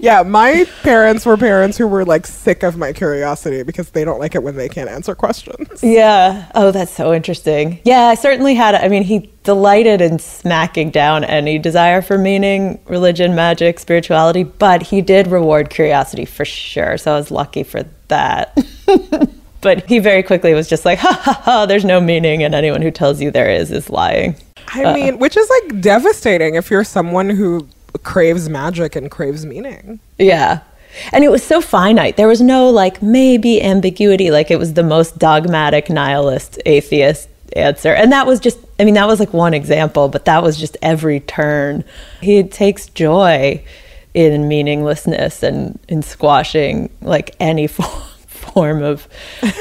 [0.00, 4.18] yeah, my parents were parents who were like sick of my curiosity because they don't
[4.20, 5.82] like it when they can't answer questions.
[5.82, 6.50] Yeah.
[6.54, 7.80] Oh, that's so interesting.
[7.84, 8.74] Yeah, I certainly had.
[8.74, 14.82] I mean, he delighted in smacking down any desire for meaning, religion, magic, spirituality, but
[14.82, 16.98] he did reward curiosity for sure.
[16.98, 18.58] So I was lucky for that.
[19.60, 22.82] but he very quickly was just like, ha ha ha, there's no meaning, and anyone
[22.82, 24.36] who tells you there is is lying.
[24.68, 27.68] I mean, which is like devastating if you're someone who
[28.02, 30.00] craves magic and craves meaning.
[30.18, 30.60] Yeah.
[31.12, 32.16] And it was so finite.
[32.16, 34.30] There was no like maybe ambiguity.
[34.30, 37.92] Like it was the most dogmatic nihilist atheist answer.
[37.92, 40.76] And that was just, I mean, that was like one example, but that was just
[40.82, 41.84] every turn.
[42.20, 43.64] He takes joy
[44.14, 47.90] in meaninglessness and in squashing like any form.
[48.26, 49.08] Form of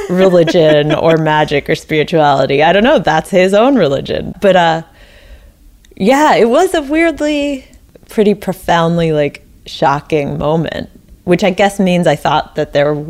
[0.09, 2.61] religion or magic or spirituality.
[2.61, 2.99] I don't know.
[2.99, 4.35] That's his own religion.
[4.39, 4.83] But uh,
[5.95, 7.65] yeah, it was a weirdly,
[8.09, 10.89] pretty profoundly like shocking moment,
[11.23, 13.05] which I guess means I thought that there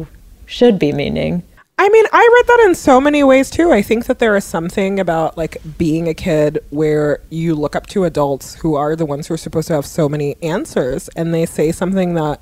[0.45, 1.43] should be meaning.
[1.77, 3.71] I mean, I read that in so many ways too.
[3.71, 7.87] I think that there is something about like being a kid where you look up
[7.87, 11.33] to adults who are the ones who are supposed to have so many answers and
[11.33, 12.39] they say something that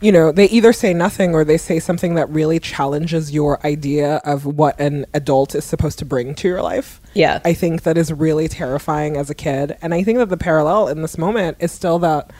[0.00, 4.16] you know, they either say nothing or they say something that really challenges your idea
[4.24, 7.00] of what an adult is supposed to bring to your life.
[7.14, 7.40] Yeah.
[7.44, 9.76] I think that is really terrifying as a kid.
[9.82, 12.30] And I think that the parallel in this moment is still that,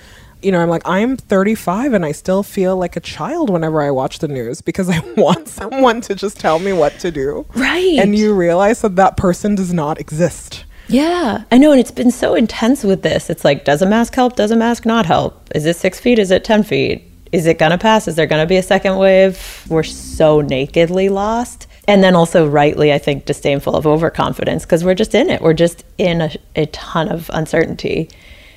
[0.42, 3.90] you know, I'm like, I'm 35 and I still feel like a child whenever I
[3.90, 7.46] watch the news because I want someone to just tell me what to do.
[7.54, 7.98] Right.
[7.98, 10.64] And you realize that that person does not exist.
[10.88, 11.70] Yeah, I know.
[11.70, 13.28] And it's been so intense with this.
[13.28, 14.36] It's like, does a mask help?
[14.36, 15.50] Does a mask not help?
[15.54, 16.18] Is it six feet?
[16.18, 17.04] Is it 10 feet?
[17.30, 18.08] Is it going to pass?
[18.08, 19.66] Is there going to be a second wave?
[19.68, 21.66] We're so nakedly lost.
[21.86, 25.42] And then also, rightly, I think, disdainful of overconfidence because we're just in it.
[25.42, 28.08] We're just in a, a ton of uncertainty.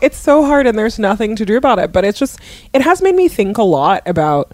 [0.02, 2.40] It's so hard and there's nothing to do about it but it's just
[2.74, 4.52] it has made me think a lot about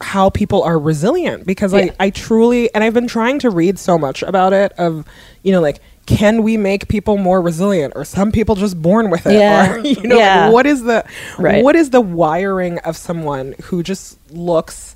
[0.00, 1.90] how people are resilient because Yeah.
[2.00, 5.04] I, I truly and I've been trying to read so much about it of
[5.42, 9.26] you know like can we make people more resilient or some people just born with
[9.26, 9.72] it Yeah.
[9.76, 10.44] or you know Yeah.
[10.46, 11.04] like, what is the
[11.38, 11.64] Right.
[11.64, 14.93] what is the wiring of someone who just looks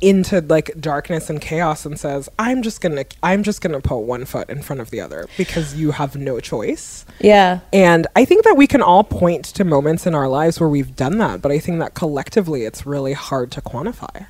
[0.00, 4.24] into like darkness and chaos and says i'm just gonna i'm just gonna put one
[4.24, 7.60] foot in front of the other because you have no choice Yeah.
[7.72, 10.96] and I think that we can all point to moments in our lives where we've
[10.96, 14.26] done that, but I think that collectively it's really hard to quantify.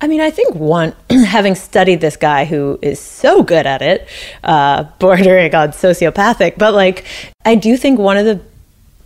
[0.00, 4.06] I mean, I think one, having studied this guy who is so good at it,
[4.44, 7.04] uh, bordering on sociopathic, but like,
[7.44, 8.40] I do think one of the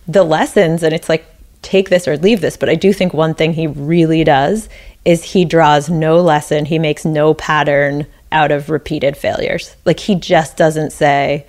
[0.07, 1.25] the lessons, and it's like
[1.61, 4.69] take this or leave this, but I do think one thing he really does
[5.05, 9.75] is he draws no lesson, he makes no pattern out of repeated failures.
[9.85, 11.45] Like he just doesn't say,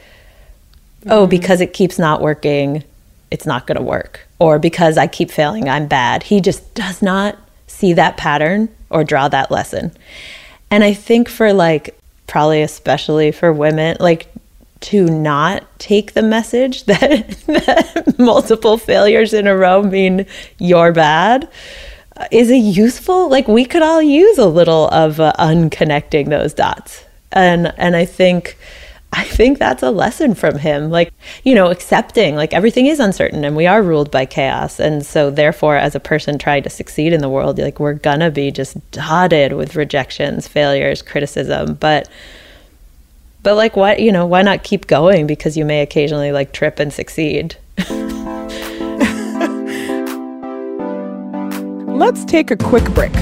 [1.07, 1.31] "Oh, mm-hmm.
[1.31, 2.85] because it keeps not working,
[3.31, 6.25] it's not going to work," or because I keep failing, I'm bad.
[6.25, 9.93] He just does not see that pattern or draw that lesson.
[10.71, 14.32] And I think for like probably especially for women, like
[14.83, 20.27] to not take the message that, that multiple failures in a row mean
[20.59, 21.49] you're bad
[22.17, 26.53] uh, is a useful like we could all use a little of uh, unconnecting those
[26.53, 27.05] dots.
[27.35, 28.59] And and i think
[29.15, 31.11] i think that's a lesson from him like
[31.45, 34.79] you know accepting like everything is uncertain and we are ruled by chaos.
[34.79, 38.31] And so therefore as a person trying to succeed in the world like we're gonna
[38.31, 41.75] be just dotted with rejections failures criticism.
[41.75, 42.09] But
[43.43, 46.79] but like why you know why not keep going because you may occasionally like trip
[46.79, 47.57] and succeed
[52.03, 53.13] Let's take a quick break.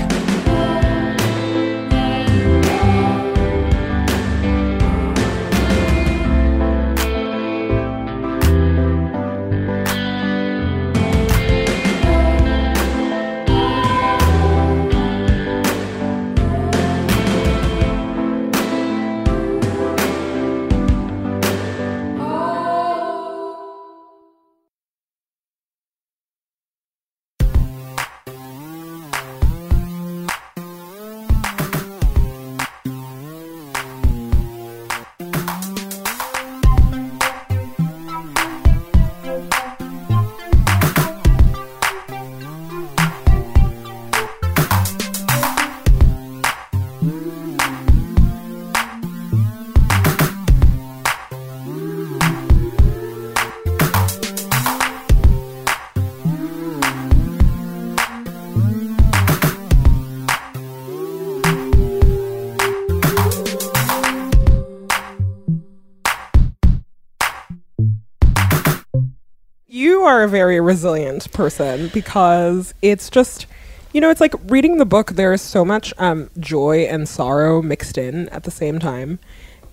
[70.01, 73.45] You are a very resilient person because it's just,
[73.93, 77.61] you know, it's like reading the book, there is so much um, joy and sorrow
[77.61, 79.19] mixed in at the same time.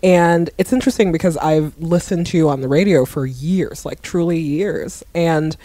[0.03, 4.37] And it's interesting because I've listened to you on the radio for years, like truly
[4.37, 5.01] years.
[5.15, 5.55] And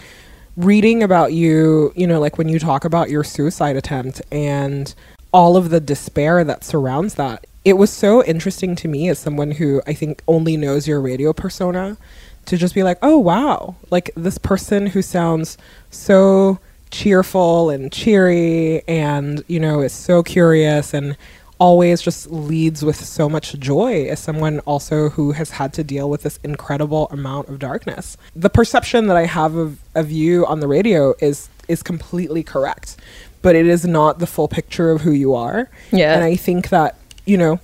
[0.55, 4.95] reading about you, you know, like when you talk about your suicide attempt and
[5.33, 9.51] all of the despair that surrounds that, it was so interesting to me as someone
[9.51, 11.97] who I think only knows your radio persona
[12.45, 15.57] to just be like, oh, wow, like this person who sounds
[15.89, 16.59] so
[16.91, 21.17] cheerful and cheery and, you know, is so curious and
[21.59, 26.09] always just leads with so much joy as someone also who has had to deal
[26.09, 28.17] with this incredible amount of darkness.
[28.35, 32.97] The perception that I have of, of you on the radio is is completely correct,
[33.41, 35.69] but it is not the full picture of who you are.
[35.91, 36.13] Yeah.
[36.13, 37.61] And I think that, you know,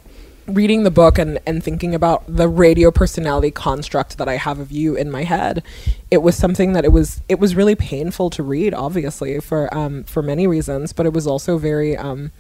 [0.50, 4.72] reading the book and, and thinking about the radio personality construct that I have of
[4.72, 5.64] you in my head,
[6.12, 10.04] it was something that it was it was really painful to read, obviously, for um
[10.04, 12.32] for many reasons, but it was also very um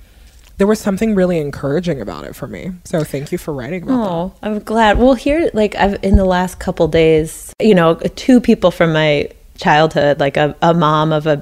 [0.59, 2.71] there was something really encouraging about it for me.
[2.83, 4.09] So thank you for writing about that.
[4.09, 4.99] Oh, I'm glad.
[4.99, 9.29] Well, here, like, I've in the last couple days, you know, two people from my
[9.57, 11.41] childhood, like a, a mom of a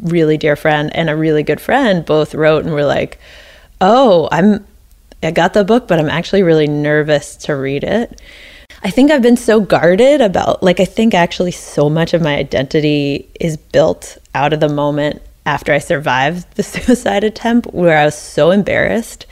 [0.00, 3.18] really dear friend and a really good friend, both wrote and were like,
[3.80, 4.64] "Oh, I'm,
[5.22, 8.20] I got the book, but I'm actually really nervous to read it."
[8.84, 12.34] I think I've been so guarded about, like, I think actually so much of my
[12.34, 18.04] identity is built out of the moment after I survived the suicide attempt, where I
[18.04, 19.26] was so embarrassed.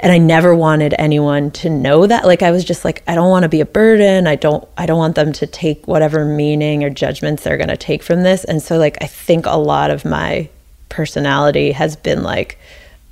[0.00, 2.26] And I never wanted anyone to know that.
[2.26, 4.26] Like I was just like I don't want to be a burden.
[4.26, 7.76] I don't I don't want them to take whatever meaning or judgments they're going to
[7.76, 8.44] take from this.
[8.44, 10.50] And so like I think a lot of my
[10.90, 12.58] personality has been like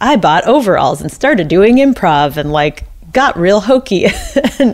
[0.02, 4.06] I bought overalls and started doing improv and like got real hokey.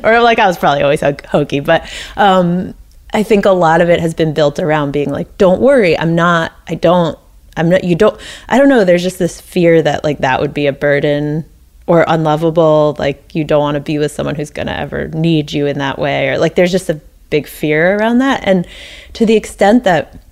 [0.05, 2.75] Or like I was probably always ho- hokey but um
[3.15, 6.15] I think a lot of it has been built around being like don't worry I'm
[6.15, 7.19] not I don't
[7.57, 10.53] I'm not you don't I don't know there's just this fear that like that would
[10.53, 11.47] be a burden
[11.87, 15.53] or unlovable like you don't want to be with someone who's going to ever need
[15.53, 18.43] you in that way or like there's just a big fear around that.
[18.45, 18.67] And
[19.15, 20.23] to the extent that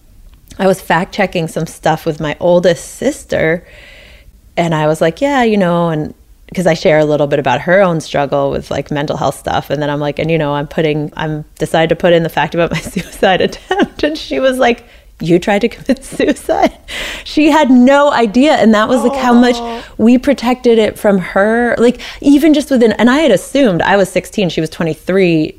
[0.58, 3.66] I was fact checking some stuff with my oldest sister
[4.56, 6.14] and I was like yeah you know and
[6.46, 9.70] because I share a little bit about her own struggle with like mental health stuff
[9.70, 12.28] and then I'm like and you know I'm putting I'm decided to put in the
[12.28, 14.84] fact about my suicide attempt and she was like
[15.20, 16.76] you tried to commit suicide.
[17.24, 18.52] She had no idea.
[18.52, 19.56] And that was like how much
[19.98, 21.74] we protected it from her.
[21.78, 25.58] Like, even just within, and I had assumed I was 16, she was 23.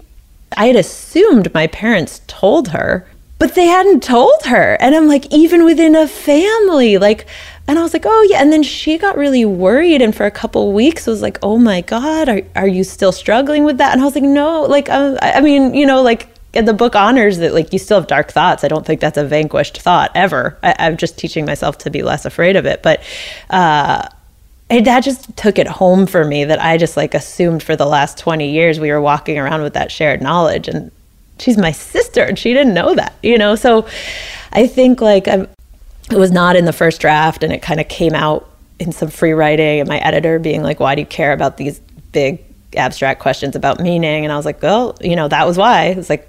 [0.56, 3.08] I had assumed my parents told her,
[3.40, 4.78] but they hadn't told her.
[4.80, 7.28] And I'm like, even within a family, like,
[7.68, 8.42] and I was like, oh yeah.
[8.42, 11.82] And then she got really worried, and for a couple weeks was like, oh my
[11.82, 13.92] god, are are you still struggling with that?
[13.92, 16.30] And I was like, no, like, uh, I mean, you know, like.
[16.54, 18.64] And the book honors that, like, you still have dark thoughts.
[18.64, 20.58] I don't think that's a vanquished thought ever.
[20.64, 22.82] I, I'm just teaching myself to be less afraid of it.
[22.82, 23.04] But
[23.52, 24.08] uh,
[24.70, 28.18] that just took it home for me that I just like assumed for the last
[28.18, 30.92] 20 years we were walking around with that shared knowledge and
[31.40, 33.56] she's my sister and she didn't know that, you know?
[33.56, 33.88] So
[34.54, 35.48] I think like I'm,
[36.12, 39.10] it was not in the first draft and it kind of came out in some
[39.10, 41.80] free writing and my editor being like, why do you care about these
[42.12, 42.44] big
[42.76, 44.24] abstract questions about meaning?
[44.24, 45.88] And I was like, well, you know, that was why.
[45.88, 46.28] It's like,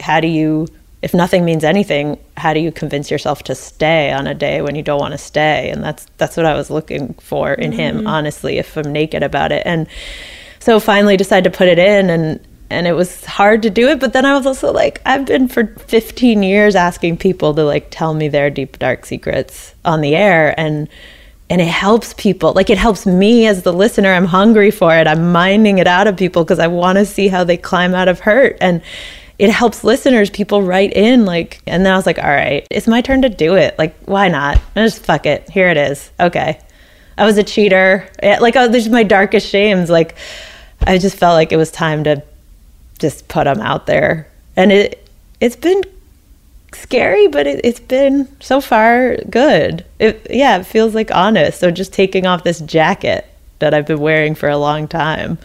[0.00, 0.66] how do you
[1.02, 4.74] if nothing means anything how do you convince yourself to stay on a day when
[4.74, 7.98] you don't want to stay and that's that's what i was looking for in him
[7.98, 8.06] mm-hmm.
[8.06, 9.86] honestly if i'm naked about it and
[10.60, 12.40] so finally decided to put it in and
[12.70, 15.48] and it was hard to do it but then i was also like i've been
[15.48, 20.14] for 15 years asking people to like tell me their deep dark secrets on the
[20.14, 20.88] air and
[21.50, 25.06] and it helps people like it helps me as the listener i'm hungry for it
[25.06, 28.08] i'm minding it out of people because i want to see how they climb out
[28.08, 28.82] of hurt and
[29.38, 32.86] it helps listeners people write in like and then i was like all right it's
[32.86, 34.56] my turn to do it like why not?
[34.76, 36.60] I just fuck it here it is okay.
[37.16, 40.16] I was a cheater eh, like oh, these are my darkest shames like
[40.82, 42.22] i just felt like it was time to
[42.98, 44.28] just put them out there.
[44.56, 45.08] And it
[45.40, 45.82] it's been
[46.72, 49.84] scary but it, it's been so far good.
[49.98, 51.60] It yeah it feels like honest.
[51.60, 53.26] So just taking off this jacket
[53.58, 55.38] that i've been wearing for a long time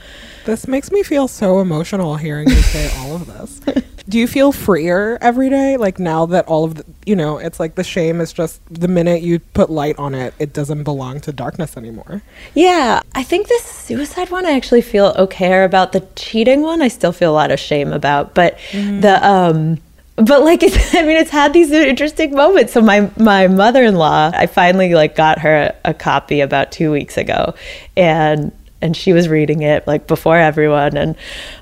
[0.46, 3.84] This makes me feel so emotional hearing you say all of this.
[4.08, 5.78] Do you feel freer every day?
[5.78, 8.88] Like now that all of the, you know, it's like the shame is just the
[8.88, 12.24] minute you put light on it, it doesn't belong to darkness anymore.
[12.56, 15.92] Yeah, I think this suicide one I actually feel okay about.
[15.92, 19.80] The cheating one I still feel a lot of shame about, but the um
[20.16, 22.74] but like it's, I mean it's had these interesting moments.
[22.74, 27.54] So my my mother-in-law, I finally like got her a copy about 2 weeks ago
[27.96, 28.52] and
[28.82, 31.16] and she was reading it like before everyone and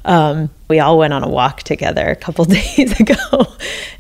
[0.06, 2.46] um, we all went on a walk together a couple
[2.78, 3.48] days ago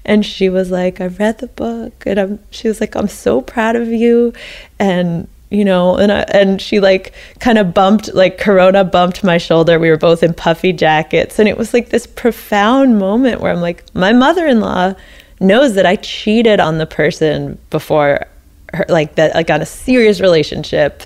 [0.05, 3.41] and she was like i read the book and i'm she was like i'm so
[3.41, 4.33] proud of you
[4.79, 9.37] and you know and I, and she like kind of bumped like corona bumped my
[9.37, 9.79] shoulder.
[9.79, 13.61] We were both in puffy jackets and it was like this profound moment where i'm
[13.61, 14.93] like my mother-in-law
[15.39, 18.25] knows that i cheated on the person before
[18.73, 21.03] her like that like on a serious relationship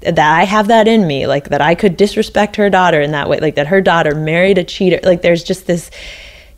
[0.00, 3.28] that I have that in me, like that I could disrespect her daughter in that
[3.28, 5.00] way, like that her daughter married a cheater.
[5.02, 5.90] Like there's just this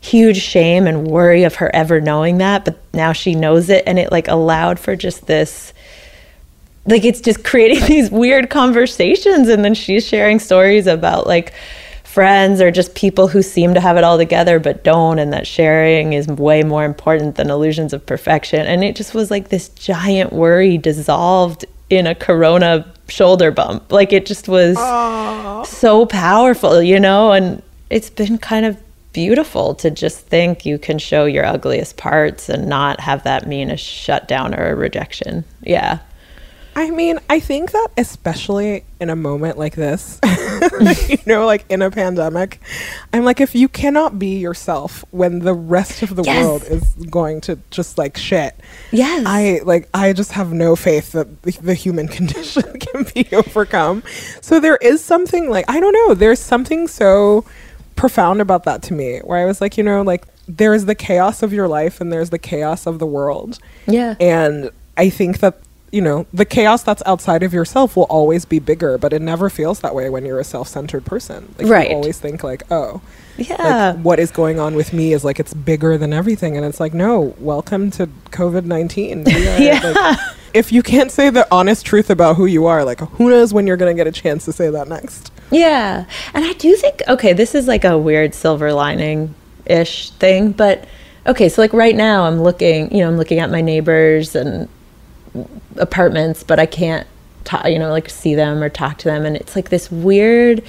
[0.01, 3.99] huge shame and worry of her ever knowing that, but now she knows it and
[3.99, 5.73] it like allowed for just this
[6.85, 11.53] like it's just creating these weird conversations and then she's sharing stories about like
[12.03, 15.45] friends or just people who seem to have it all together but don't and that
[15.45, 19.69] sharing is way more important than illusions of perfection and it just was like this
[19.69, 23.91] giant worry dissolved in a corona shoulder bump.
[23.91, 24.77] Like it just was
[25.67, 27.31] so powerful you know?
[27.31, 28.77] And it's been kind of
[29.11, 33.71] beautiful to just think you can show your ugliest parts and not have that mean
[33.71, 35.43] a shutdown or a rejection.
[35.63, 35.99] Yeah
[36.81, 40.17] I mean, I think that especially in a moment like this,
[41.09, 42.61] you know, like in a pandemic,
[43.11, 46.43] I'm like, if you cannot be yourself when the rest of the Yes.
[46.45, 48.55] world is going to just like shit,
[48.91, 49.23] Yes.
[49.25, 54.01] I like, I just have no faith that the, the human condition can be overcome.
[54.41, 57.43] So there is something like, I don't know, there's something so
[57.97, 60.95] profound about that to me where I was like, you know, like, there is the
[60.95, 63.59] chaos of your life and there's the chaos of the world.
[63.85, 65.59] yeah And I think that,
[65.91, 69.49] you know, the chaos that's outside of yourself will always be bigger, but it never
[69.49, 71.53] feels that way when you're a self centered person.
[71.57, 71.89] Like, Right.
[71.89, 73.01] You always think, like, oh,
[73.37, 76.57] yeah like, what is going on with me is like it's bigger than everything.
[76.57, 79.25] And it's like, no, welcome to COVID 19.
[79.29, 80.15] Yeah.
[80.53, 83.65] if you can't say the honest truth about who you are, like, who knows when
[83.67, 85.31] you're going to get a chance to say that next?
[85.51, 86.05] Yeah.
[86.33, 89.33] And I do think, okay, this is like a weird silver lining
[89.65, 90.85] ish thing, but
[91.25, 94.67] okay, so like right now I'm looking, you know, I'm looking at my neighbors and
[95.77, 97.07] apartments, but I can't,
[97.43, 99.25] ta- you know, like see them or talk to them.
[99.25, 100.63] And it's like this weird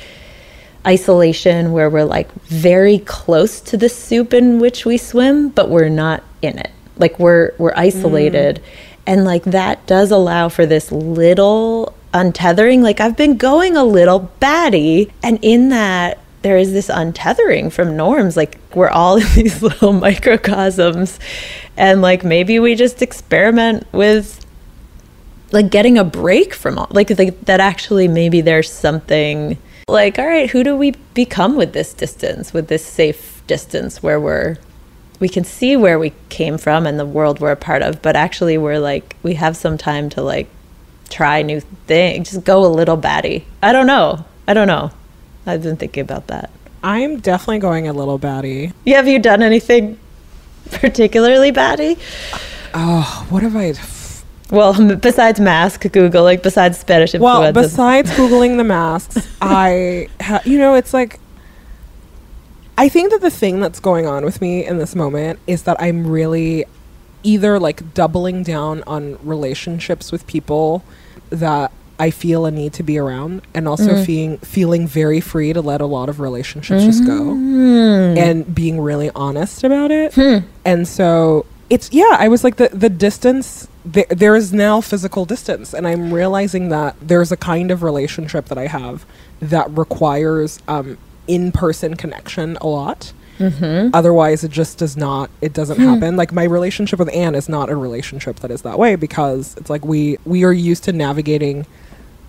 [0.86, 5.88] isolation where we're like very close to the soup in which we swim, but we're
[5.88, 6.70] not in it.
[6.96, 8.56] Like we're we're isolated.
[8.56, 8.62] Mm.
[9.06, 12.82] And like that does allow for this little untethering.
[12.82, 17.96] Like I've been going a little batty and in that there is this untethering from
[17.96, 18.36] norms.
[18.36, 21.18] Like we're all in these little microcosms,
[21.76, 24.39] and like maybe we just experiment with
[25.52, 30.26] like getting a break from all like, like that actually maybe there's something like all
[30.26, 34.56] right who do we become with this distance with this safe distance where we're
[35.18, 38.14] we can see where we came from and the world we're a part of but
[38.16, 40.48] actually we're like we have some time to like
[41.08, 44.90] try new things just go a little batty i don't know i don't know
[45.46, 46.50] i've been thinking about that
[46.82, 48.72] I'm definitely going a little batty.
[48.86, 49.98] yeah have you done anything
[50.70, 51.98] particularly batty
[52.72, 53.72] Oh, what have I?
[54.50, 60.58] Well besides mask google like besides spanish Well, besides googling the masks, I ha- you
[60.58, 61.20] know it's like
[62.80, 65.76] I think that the thing that's going on with me in this moment is that
[65.80, 66.64] I'm really
[67.22, 70.82] either like doubling down on relationships with people
[71.28, 74.06] that I feel a need to be around and also mm.
[74.06, 78.16] feeling feeling very free to let a lot of relationships just go mm.
[78.16, 80.14] and being really honest about it.
[80.14, 80.38] Hmm.
[80.64, 85.24] And so it's yeah, I was like the the distance there, there is now physical
[85.24, 89.04] distance and I'm realizing that there's a kind of relationship that I have
[89.40, 93.12] that requires um in-person connection a lot.
[93.94, 95.30] Otherwise, it just does not.
[95.40, 96.14] It doesn't happen.
[96.16, 99.70] Like my relationship with Ann is not a relationship that is that way because it's
[99.70, 101.64] like we we are used to navigating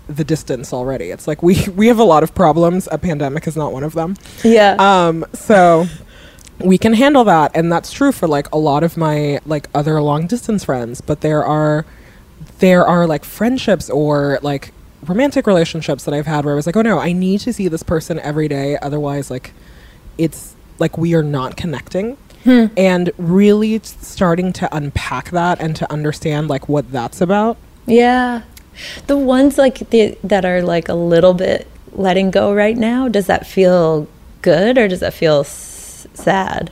[0.08, 1.10] the distance already.
[1.10, 2.88] It's like we we have a lot of problems.
[2.90, 4.16] A pandemic is not one of them.
[4.42, 5.86] yeah Um, so
[6.64, 10.00] we can handle that, and that's true for like a lot of my like other
[10.00, 11.00] long distance friends.
[11.00, 11.84] But there are
[12.58, 14.72] there are like friendships or like
[15.06, 17.68] romantic relationships that I've had where I was like, oh no, I need to see
[17.68, 18.76] this person every day.
[18.80, 19.52] Otherwise, like
[20.18, 22.16] it's like we are not connecting.
[22.44, 22.66] Hmm.
[22.76, 27.56] And really starting to unpack that and to understand like what that's about.
[27.86, 28.42] Yeah.
[29.06, 33.26] The ones like the that are like a little bit letting go right now, does
[33.26, 34.08] that feel
[34.40, 35.44] good or does that feel
[36.14, 36.70] sad?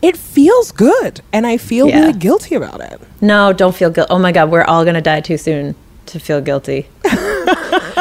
[0.00, 2.00] It feels good, and I feel Yeah.
[2.00, 3.00] really guilty about it.
[3.20, 4.06] No, don't feel guilt.
[4.10, 5.74] Oh my god, we're all going to die too soon
[6.06, 6.88] to feel guilty.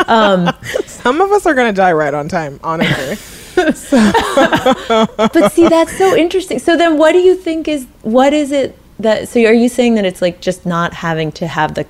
[0.08, 0.52] Um,
[0.86, 3.16] Some of us are gonna die right on time, honestly.
[3.58, 6.60] but see, that's so interesting.
[6.60, 9.96] So then what do you think is what is it that so are you saying
[9.96, 11.86] that it's like just not having to have the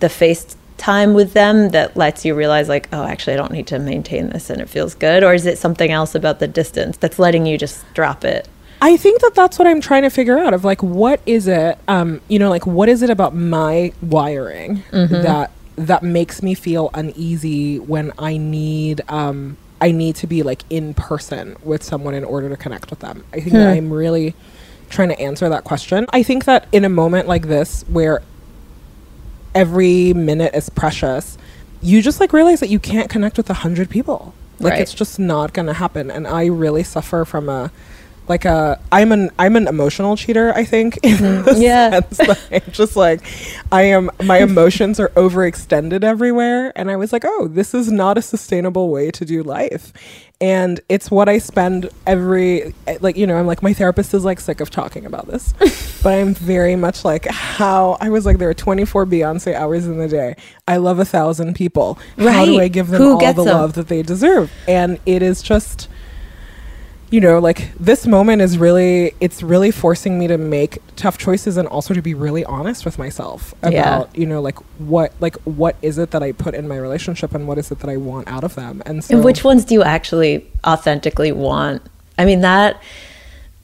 [0.00, 3.66] the face time with them that lets you realize like, oh, actually I don't need
[3.68, 6.96] to maintain this and it feels good or is it something else about the distance
[6.96, 8.48] that's letting you just drop it?
[8.80, 11.78] I think that that's what I'm trying to figure out of like what is it
[11.88, 16.90] um you know like what is it about my wiring that that makes me feel
[16.94, 22.24] uneasy when I need um I need to be like in person with someone in
[22.24, 23.24] order to connect with them.
[23.32, 24.34] I think that I'm really
[24.88, 26.06] trying to answer that question.
[26.10, 28.22] I think that in a moment like this where
[29.56, 31.38] every minute is precious,
[31.82, 34.34] you just like realize that you can't connect with a hundred people.
[34.60, 34.82] Like Right.
[34.82, 36.10] it's just not gonna happen.
[36.10, 37.70] And I really suffer from a
[38.28, 40.98] like a I'm an I'm an emotional cheater, I think.
[41.02, 41.44] In mm-hmm.
[41.44, 42.00] the Yeah.
[42.52, 43.20] I'm just like
[43.72, 46.72] I am my emotions are overextended everywhere.
[46.76, 49.92] And I was like, oh, this is not a sustainable way to do life.
[50.38, 54.40] And it's what I spend every like, you know, I'm like my therapist is like
[54.40, 55.54] sick of talking about this.
[56.02, 59.98] but I'm very much like how I was like there are 24 Beyonce hours in
[59.98, 60.36] the day.
[60.68, 61.98] I love a thousand people.
[62.18, 63.46] How do I give them Who all the them?
[63.46, 64.52] love that they deserve?
[64.68, 65.88] And it is just
[67.16, 71.56] you know like this moment is really it's really forcing me to make tough choices
[71.56, 73.72] and also to be really honest with myself about
[74.12, 74.20] Yeah.
[74.20, 77.48] you know like what like what is it that i put in my relationship and
[77.48, 79.72] what is it that i want out of them and so And which ones do
[79.72, 81.80] you actually authentically want?
[82.18, 82.82] I mean, that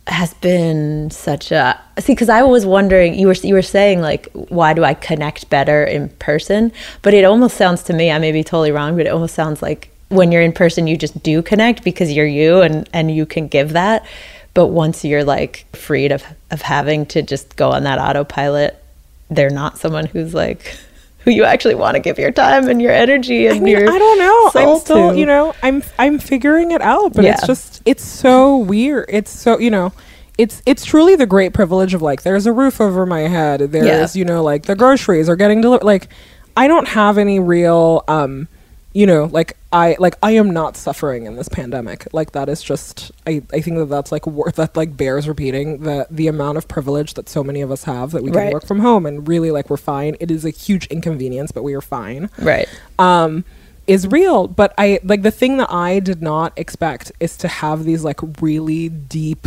[0.07, 4.29] has been such a see because I was wondering you were you were saying like
[4.33, 6.73] why do I connect better in person?
[7.03, 9.61] But it almost sounds to me I may be totally wrong, but it almost sounds
[9.63, 13.27] like when you're in person you just do connect because you're you and and you
[13.27, 14.07] can give that.
[14.55, 18.83] But once you're like freed of of having to just go on that autopilot,
[19.31, 20.77] they're not someone who's like
[21.25, 23.91] who you actually want to give your time and your energy and I mean, your
[23.91, 24.51] I don't know.
[24.55, 25.19] I'm still, to.
[25.19, 29.07] you know, I'm I'm figuring it out, but it's just it's so weird.
[29.09, 29.93] It's so, you know,
[30.39, 33.61] it's it's truly the great privilege of like there's a roof over my head.
[33.61, 35.85] There's, you know, like the groceries are getting delivered.
[35.85, 36.09] Like
[36.57, 38.49] I don't have any real um
[38.95, 42.07] you know, like I like I am not suffering in this pandemic.
[42.13, 45.79] Like that is just I I think that that's like worth that like bears repeating
[45.81, 48.53] the the amount of privilege that so many of us have that we can Right.
[48.53, 50.17] work from home and really like we're fine.
[50.21, 52.69] It is a huge inconvenience, but we are fine right.
[52.99, 53.45] um
[53.89, 57.83] is real but i like the thing that i did not expect is to have
[57.85, 59.45] these like really deep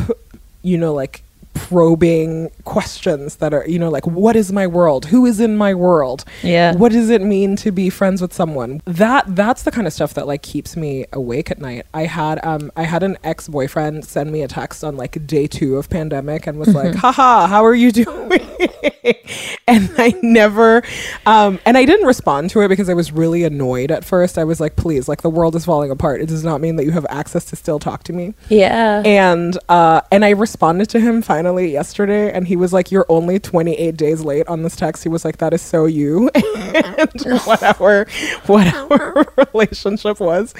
[0.61, 1.23] you know like
[1.55, 5.05] probing questions that are, you know, like, what is my world?
[5.07, 6.23] Who is in my world?
[6.43, 6.75] Yeah.
[6.75, 8.81] What does it mean to be friends with someone?
[8.85, 11.85] That that's the kind of stuff that like keeps me awake at night.
[11.93, 15.47] I had um I had an ex boyfriend send me a text on like day
[15.47, 18.31] two of pandemic and was like, haha, how are you doing?
[19.67, 20.83] and I never
[21.25, 24.37] um and I didn't respond to it because I was really annoyed at first.
[24.37, 26.21] I was like, please, like the world is falling apart.
[26.21, 29.01] It does not mean that you have access to still talk to me Yeah.
[29.05, 33.39] and uh and i responded to him finally yesterday and he was like you're only
[33.39, 35.03] 28 days late on this text.
[35.03, 36.29] He was like that is so you.
[36.75, 37.09] And
[37.45, 38.05] what our
[38.47, 40.53] what our relationship was.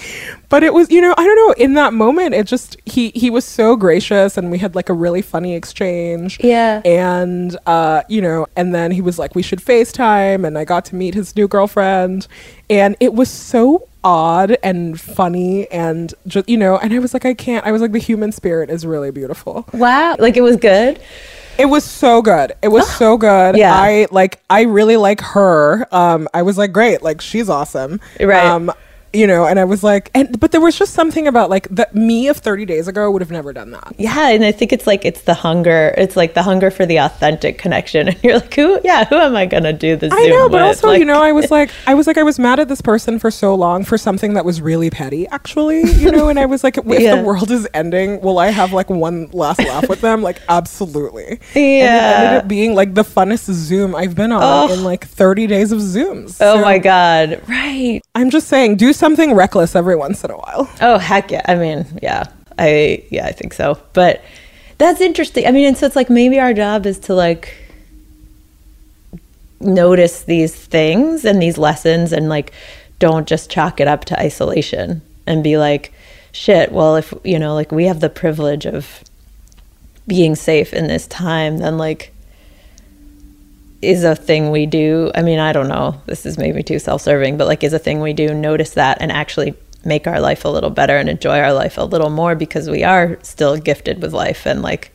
[0.50, 3.30] But it was you know i don't know in that moment it just he he
[3.30, 6.40] was so gracious and we had like a really funny exchange.
[6.42, 6.82] Yeah.
[6.86, 10.86] and uh you know and then he was like we should facetime and i got
[10.86, 12.28] to meet his new girlfriend.
[12.70, 17.26] And it was so odd and funny and just you know and i was like
[17.26, 20.16] i can't i was like the human spirit is really beautiful wow.
[20.20, 21.00] Like it was good.
[21.58, 23.74] it was so good it was so good Yeah.
[23.74, 28.46] i like i really like her um i was like great like she's awesome Right.
[28.46, 28.72] um
[29.16, 31.96] you know and i was like and but there was just something about like that
[31.96, 34.86] me of 30 days ago would have never done that Yeah, and I think it's
[34.88, 35.94] like it's the hunger.
[35.98, 38.08] It's like the hunger for the authentic connection.
[38.10, 38.80] And you're like, who?
[38.84, 40.12] Yeah, who am I gonna do this?
[40.14, 40.62] I Zoom know, but with?
[40.64, 42.82] also, Like- you know, I was like, I was like, I was mad at this
[42.82, 46.46] person for so long for something that was really petty, actually, you know, and I
[46.46, 47.16] was like, if Yeah.
[47.16, 50.22] the world is ending, will I have like one last laugh with them?
[50.22, 51.28] Like, absolutely.
[51.28, 52.14] And it Yeah.
[52.26, 55.80] ended up being like the funnest Zoom I've been on in like 30 days of
[55.80, 56.38] Zooms.
[56.42, 57.42] Oh So my god!
[57.48, 58.02] Right.
[58.14, 60.70] I'm just saying, do something reckless every once in a while.
[60.82, 61.44] Oh heck yeah!
[61.46, 62.26] I mean, yeah,
[62.58, 63.80] I yeah, I think so.
[63.94, 64.24] But
[64.78, 65.46] that's interesting.
[65.46, 67.56] I mean, and so it's like maybe our job is to like
[69.60, 72.52] notice these things and these lessons, and like
[73.00, 75.94] don't just chalk it up to isolation and be like,
[76.32, 76.72] shit.
[76.72, 79.04] Well, if you know, like we have the privilege of
[80.08, 82.12] being safe in this time, then like
[83.86, 85.12] is a thing we do.
[85.16, 86.02] I mean, I don't know.
[86.06, 89.12] This is maybe too self-serving, but like is a thing we do notice that and
[89.12, 92.70] actually make our life a little better and enjoy our life a little more because
[92.70, 94.92] we are still gifted with life and like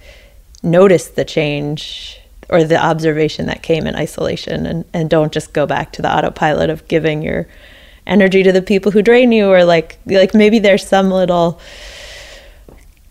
[0.63, 5.65] notice the change or the observation that came in isolation and, and don't just go
[5.65, 7.47] back to the autopilot of giving your
[8.07, 11.61] energy to the people who drain you or like like maybe there's some little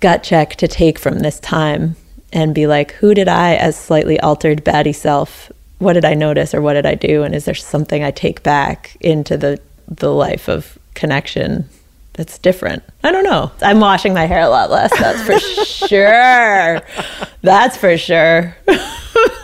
[0.01, 1.95] gut check to take from this time
[2.31, 6.53] and be like, who did I, as slightly altered batty self, what did I notice
[6.53, 7.23] or what did I do?
[7.23, 11.67] And is there something I take back into the, the life of connection
[12.13, 12.83] that's different?
[13.03, 13.51] I don't know.
[13.61, 14.91] I'm washing my hair a lot less.
[14.99, 15.39] That's for
[15.87, 16.81] sure.
[17.41, 18.55] That's for sure.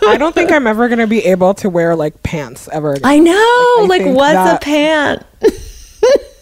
[0.08, 3.06] I don't think I'm ever going to be able to wear like pants ever again.
[3.06, 3.86] I know.
[3.88, 5.26] Like, I Like, what's that- a pant?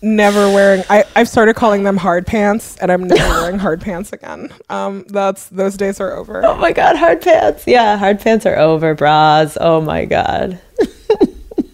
[0.00, 4.12] never wearing I, I've started calling them hard pants and I'm never wearing hard pants
[4.12, 4.50] again.
[4.70, 6.44] Um that's those days are over.
[6.44, 7.64] Oh my God, hard pants.
[7.66, 8.94] Yeah, hard pants are over.
[8.94, 9.58] Bras.
[9.60, 10.58] Oh my God.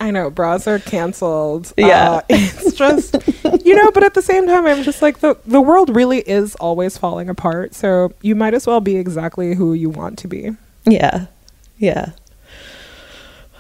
[0.03, 1.73] I know bras are canceled.
[1.79, 2.11] Yeah.
[2.11, 3.17] Uh, it's just
[3.65, 6.55] you know, but at the same time I'm just like the the world really is
[6.57, 7.75] always falling apart.
[7.75, 10.51] So you might as well be exactly who you want to be.
[10.85, 11.27] Yeah.
[11.79, 12.13] Yeah.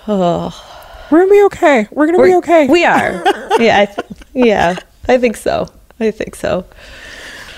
[0.08, 0.79] Oh.
[1.10, 1.88] We're gonna be okay.
[1.90, 2.66] We're gonna be We're- okay.
[2.68, 3.10] We are.
[3.60, 3.80] yeah.
[3.80, 4.76] I th- yeah.
[5.08, 5.68] I think so.
[5.98, 6.64] I think so.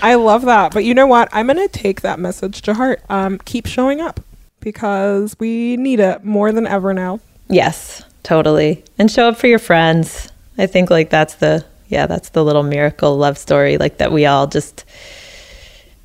[0.01, 0.73] I love that.
[0.73, 1.29] But you know what?
[1.31, 3.01] I'm gonna take that message to heart.
[3.09, 4.19] Um, keep showing up
[4.59, 7.19] because we need it more than ever now.
[7.49, 8.83] Yes, totally.
[8.97, 10.29] And show up for your friends.
[10.57, 14.25] I think like that's the yeah, that's the little miracle love story like that we
[14.25, 14.83] all just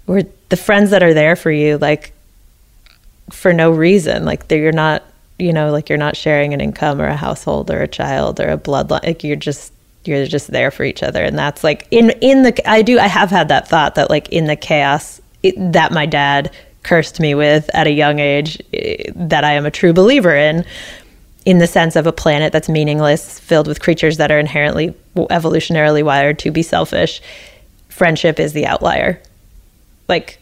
[0.06, 2.12] we're the friends that are there for you like
[3.30, 4.24] for no reason.
[4.24, 5.02] Like they're you're not,
[5.38, 8.48] you know, like you're not sharing an income or a household or a child or
[8.48, 9.04] a bloodline.
[9.04, 9.72] Like you're just
[10.04, 13.08] you're just there for each other and that's like in in the I do I
[13.08, 16.50] have had that thought that like in the chaos it, that my dad
[16.82, 20.64] cursed me with at a young age eh, that I am a true believer in
[21.48, 26.04] in the sense of a planet that's meaningless, filled with creatures that are inherently evolutionarily
[26.04, 27.22] wired to be selfish,
[27.88, 29.18] friendship is the outlier.
[30.08, 30.38] Like,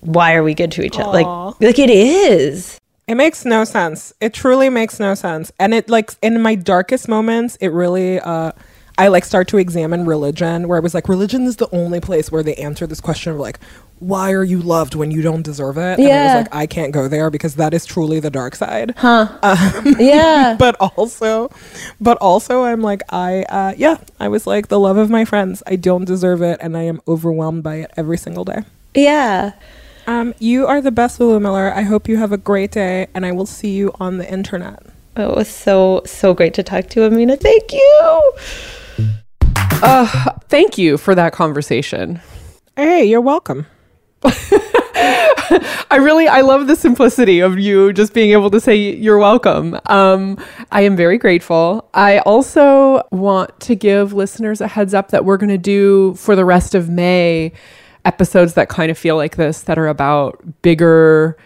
[0.00, 1.10] why are we good to each other?
[1.10, 2.78] Like, like it is.
[3.06, 4.14] It makes no sense.
[4.20, 5.52] It truly makes no sense.
[5.58, 8.52] And it like in my darkest moments, it really uh
[8.96, 12.30] I like start to examine religion where I was like religion is the only place
[12.30, 13.58] where they answer this question of like
[14.00, 15.98] why are you loved when you don't deserve it?
[15.98, 18.94] And I was like I can't go there because that is truly the dark side.
[18.96, 19.28] Huh.
[19.98, 20.56] Yeah.
[20.58, 21.50] But also
[22.00, 25.62] but also I'm like I uh yeah, I was like the love of my friends.
[25.66, 28.62] I don't deserve it and I am overwhelmed by it every single day.
[28.94, 29.52] yeah.
[30.06, 31.72] Um, you are the best, Lulu Miller.
[31.74, 34.82] I hope you have a great day, and I will see you on the internet.
[35.16, 37.36] It was so, so great to talk to you, Amina.
[37.36, 38.32] Thank you.
[40.48, 42.20] Thank you for that conversation.
[42.76, 43.66] Hey, you're welcome.
[45.90, 49.78] I really I love the simplicity of you just being able to say you're welcome.
[49.86, 50.38] Um,
[50.72, 51.88] I am very grateful.
[51.92, 56.34] I also want to give listeners a heads up that we're going to do for
[56.34, 57.52] the rest of May
[58.04, 61.36] episodes that kind of feel like this that are about bigger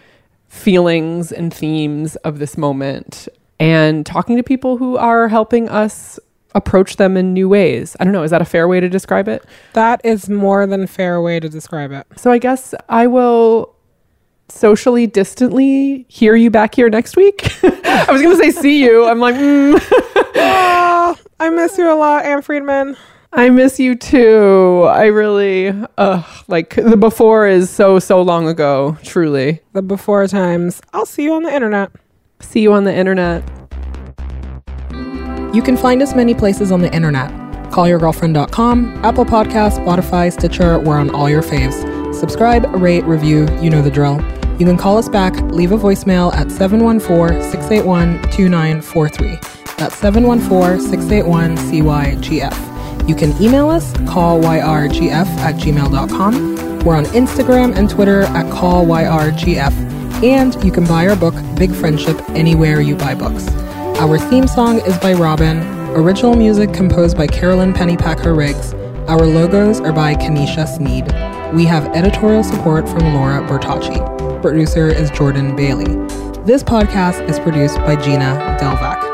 [0.47, 3.27] feelings and themes of this moment
[3.59, 6.19] and talking to people who are helping us
[6.55, 7.95] approach them in new ways.
[7.99, 9.45] I don't know, is that a fair way to describe it?
[9.73, 12.07] That is more than fair way to describe it.
[12.15, 13.75] So I guess I will
[14.47, 17.43] socially distantly hear you back here next week.
[17.63, 19.05] I was going to say see you.
[19.05, 19.79] I'm like, mm,
[20.35, 22.95] Oh, I miss you a lot, Ann Friedman.
[23.31, 24.85] I miss you too.
[24.89, 29.61] I really, uh, like the before is so, so long ago, truly.
[29.73, 30.81] The before times.
[30.93, 31.91] I'll see you on the internet.
[32.39, 33.43] See you on the internet.
[35.53, 37.31] You can find us many places on the internet.
[37.71, 42.15] Callyourgirlfriend.com, Apple Podcasts, Spotify, Stitcher, we're on all your faves.
[42.15, 44.15] Subscribe, rate, review, you know the drill.
[44.59, 49.37] You can call us back, leave a voicemail at 714 681 2943.
[49.77, 52.78] That's 714 681 CYGF.
[53.09, 56.79] You can email us, callyrgf at gmail.com.
[56.85, 59.73] We're on Instagram and Twitter at callyrgf.
[60.23, 63.47] And you can buy our book, Big Friendship, anywhere you buy books.
[63.97, 65.57] Our theme song is by Robyn.
[65.95, 68.75] Original music composed by Carolyn Pennypacker Riggs.
[69.09, 71.05] Our logos are by Kenesha Sneed.
[71.55, 74.41] We have editorial support from Laura Bertacci.
[74.43, 75.95] Producer is Jordan Bailey.
[76.45, 79.08] This podcast is produced by Gina Delvac.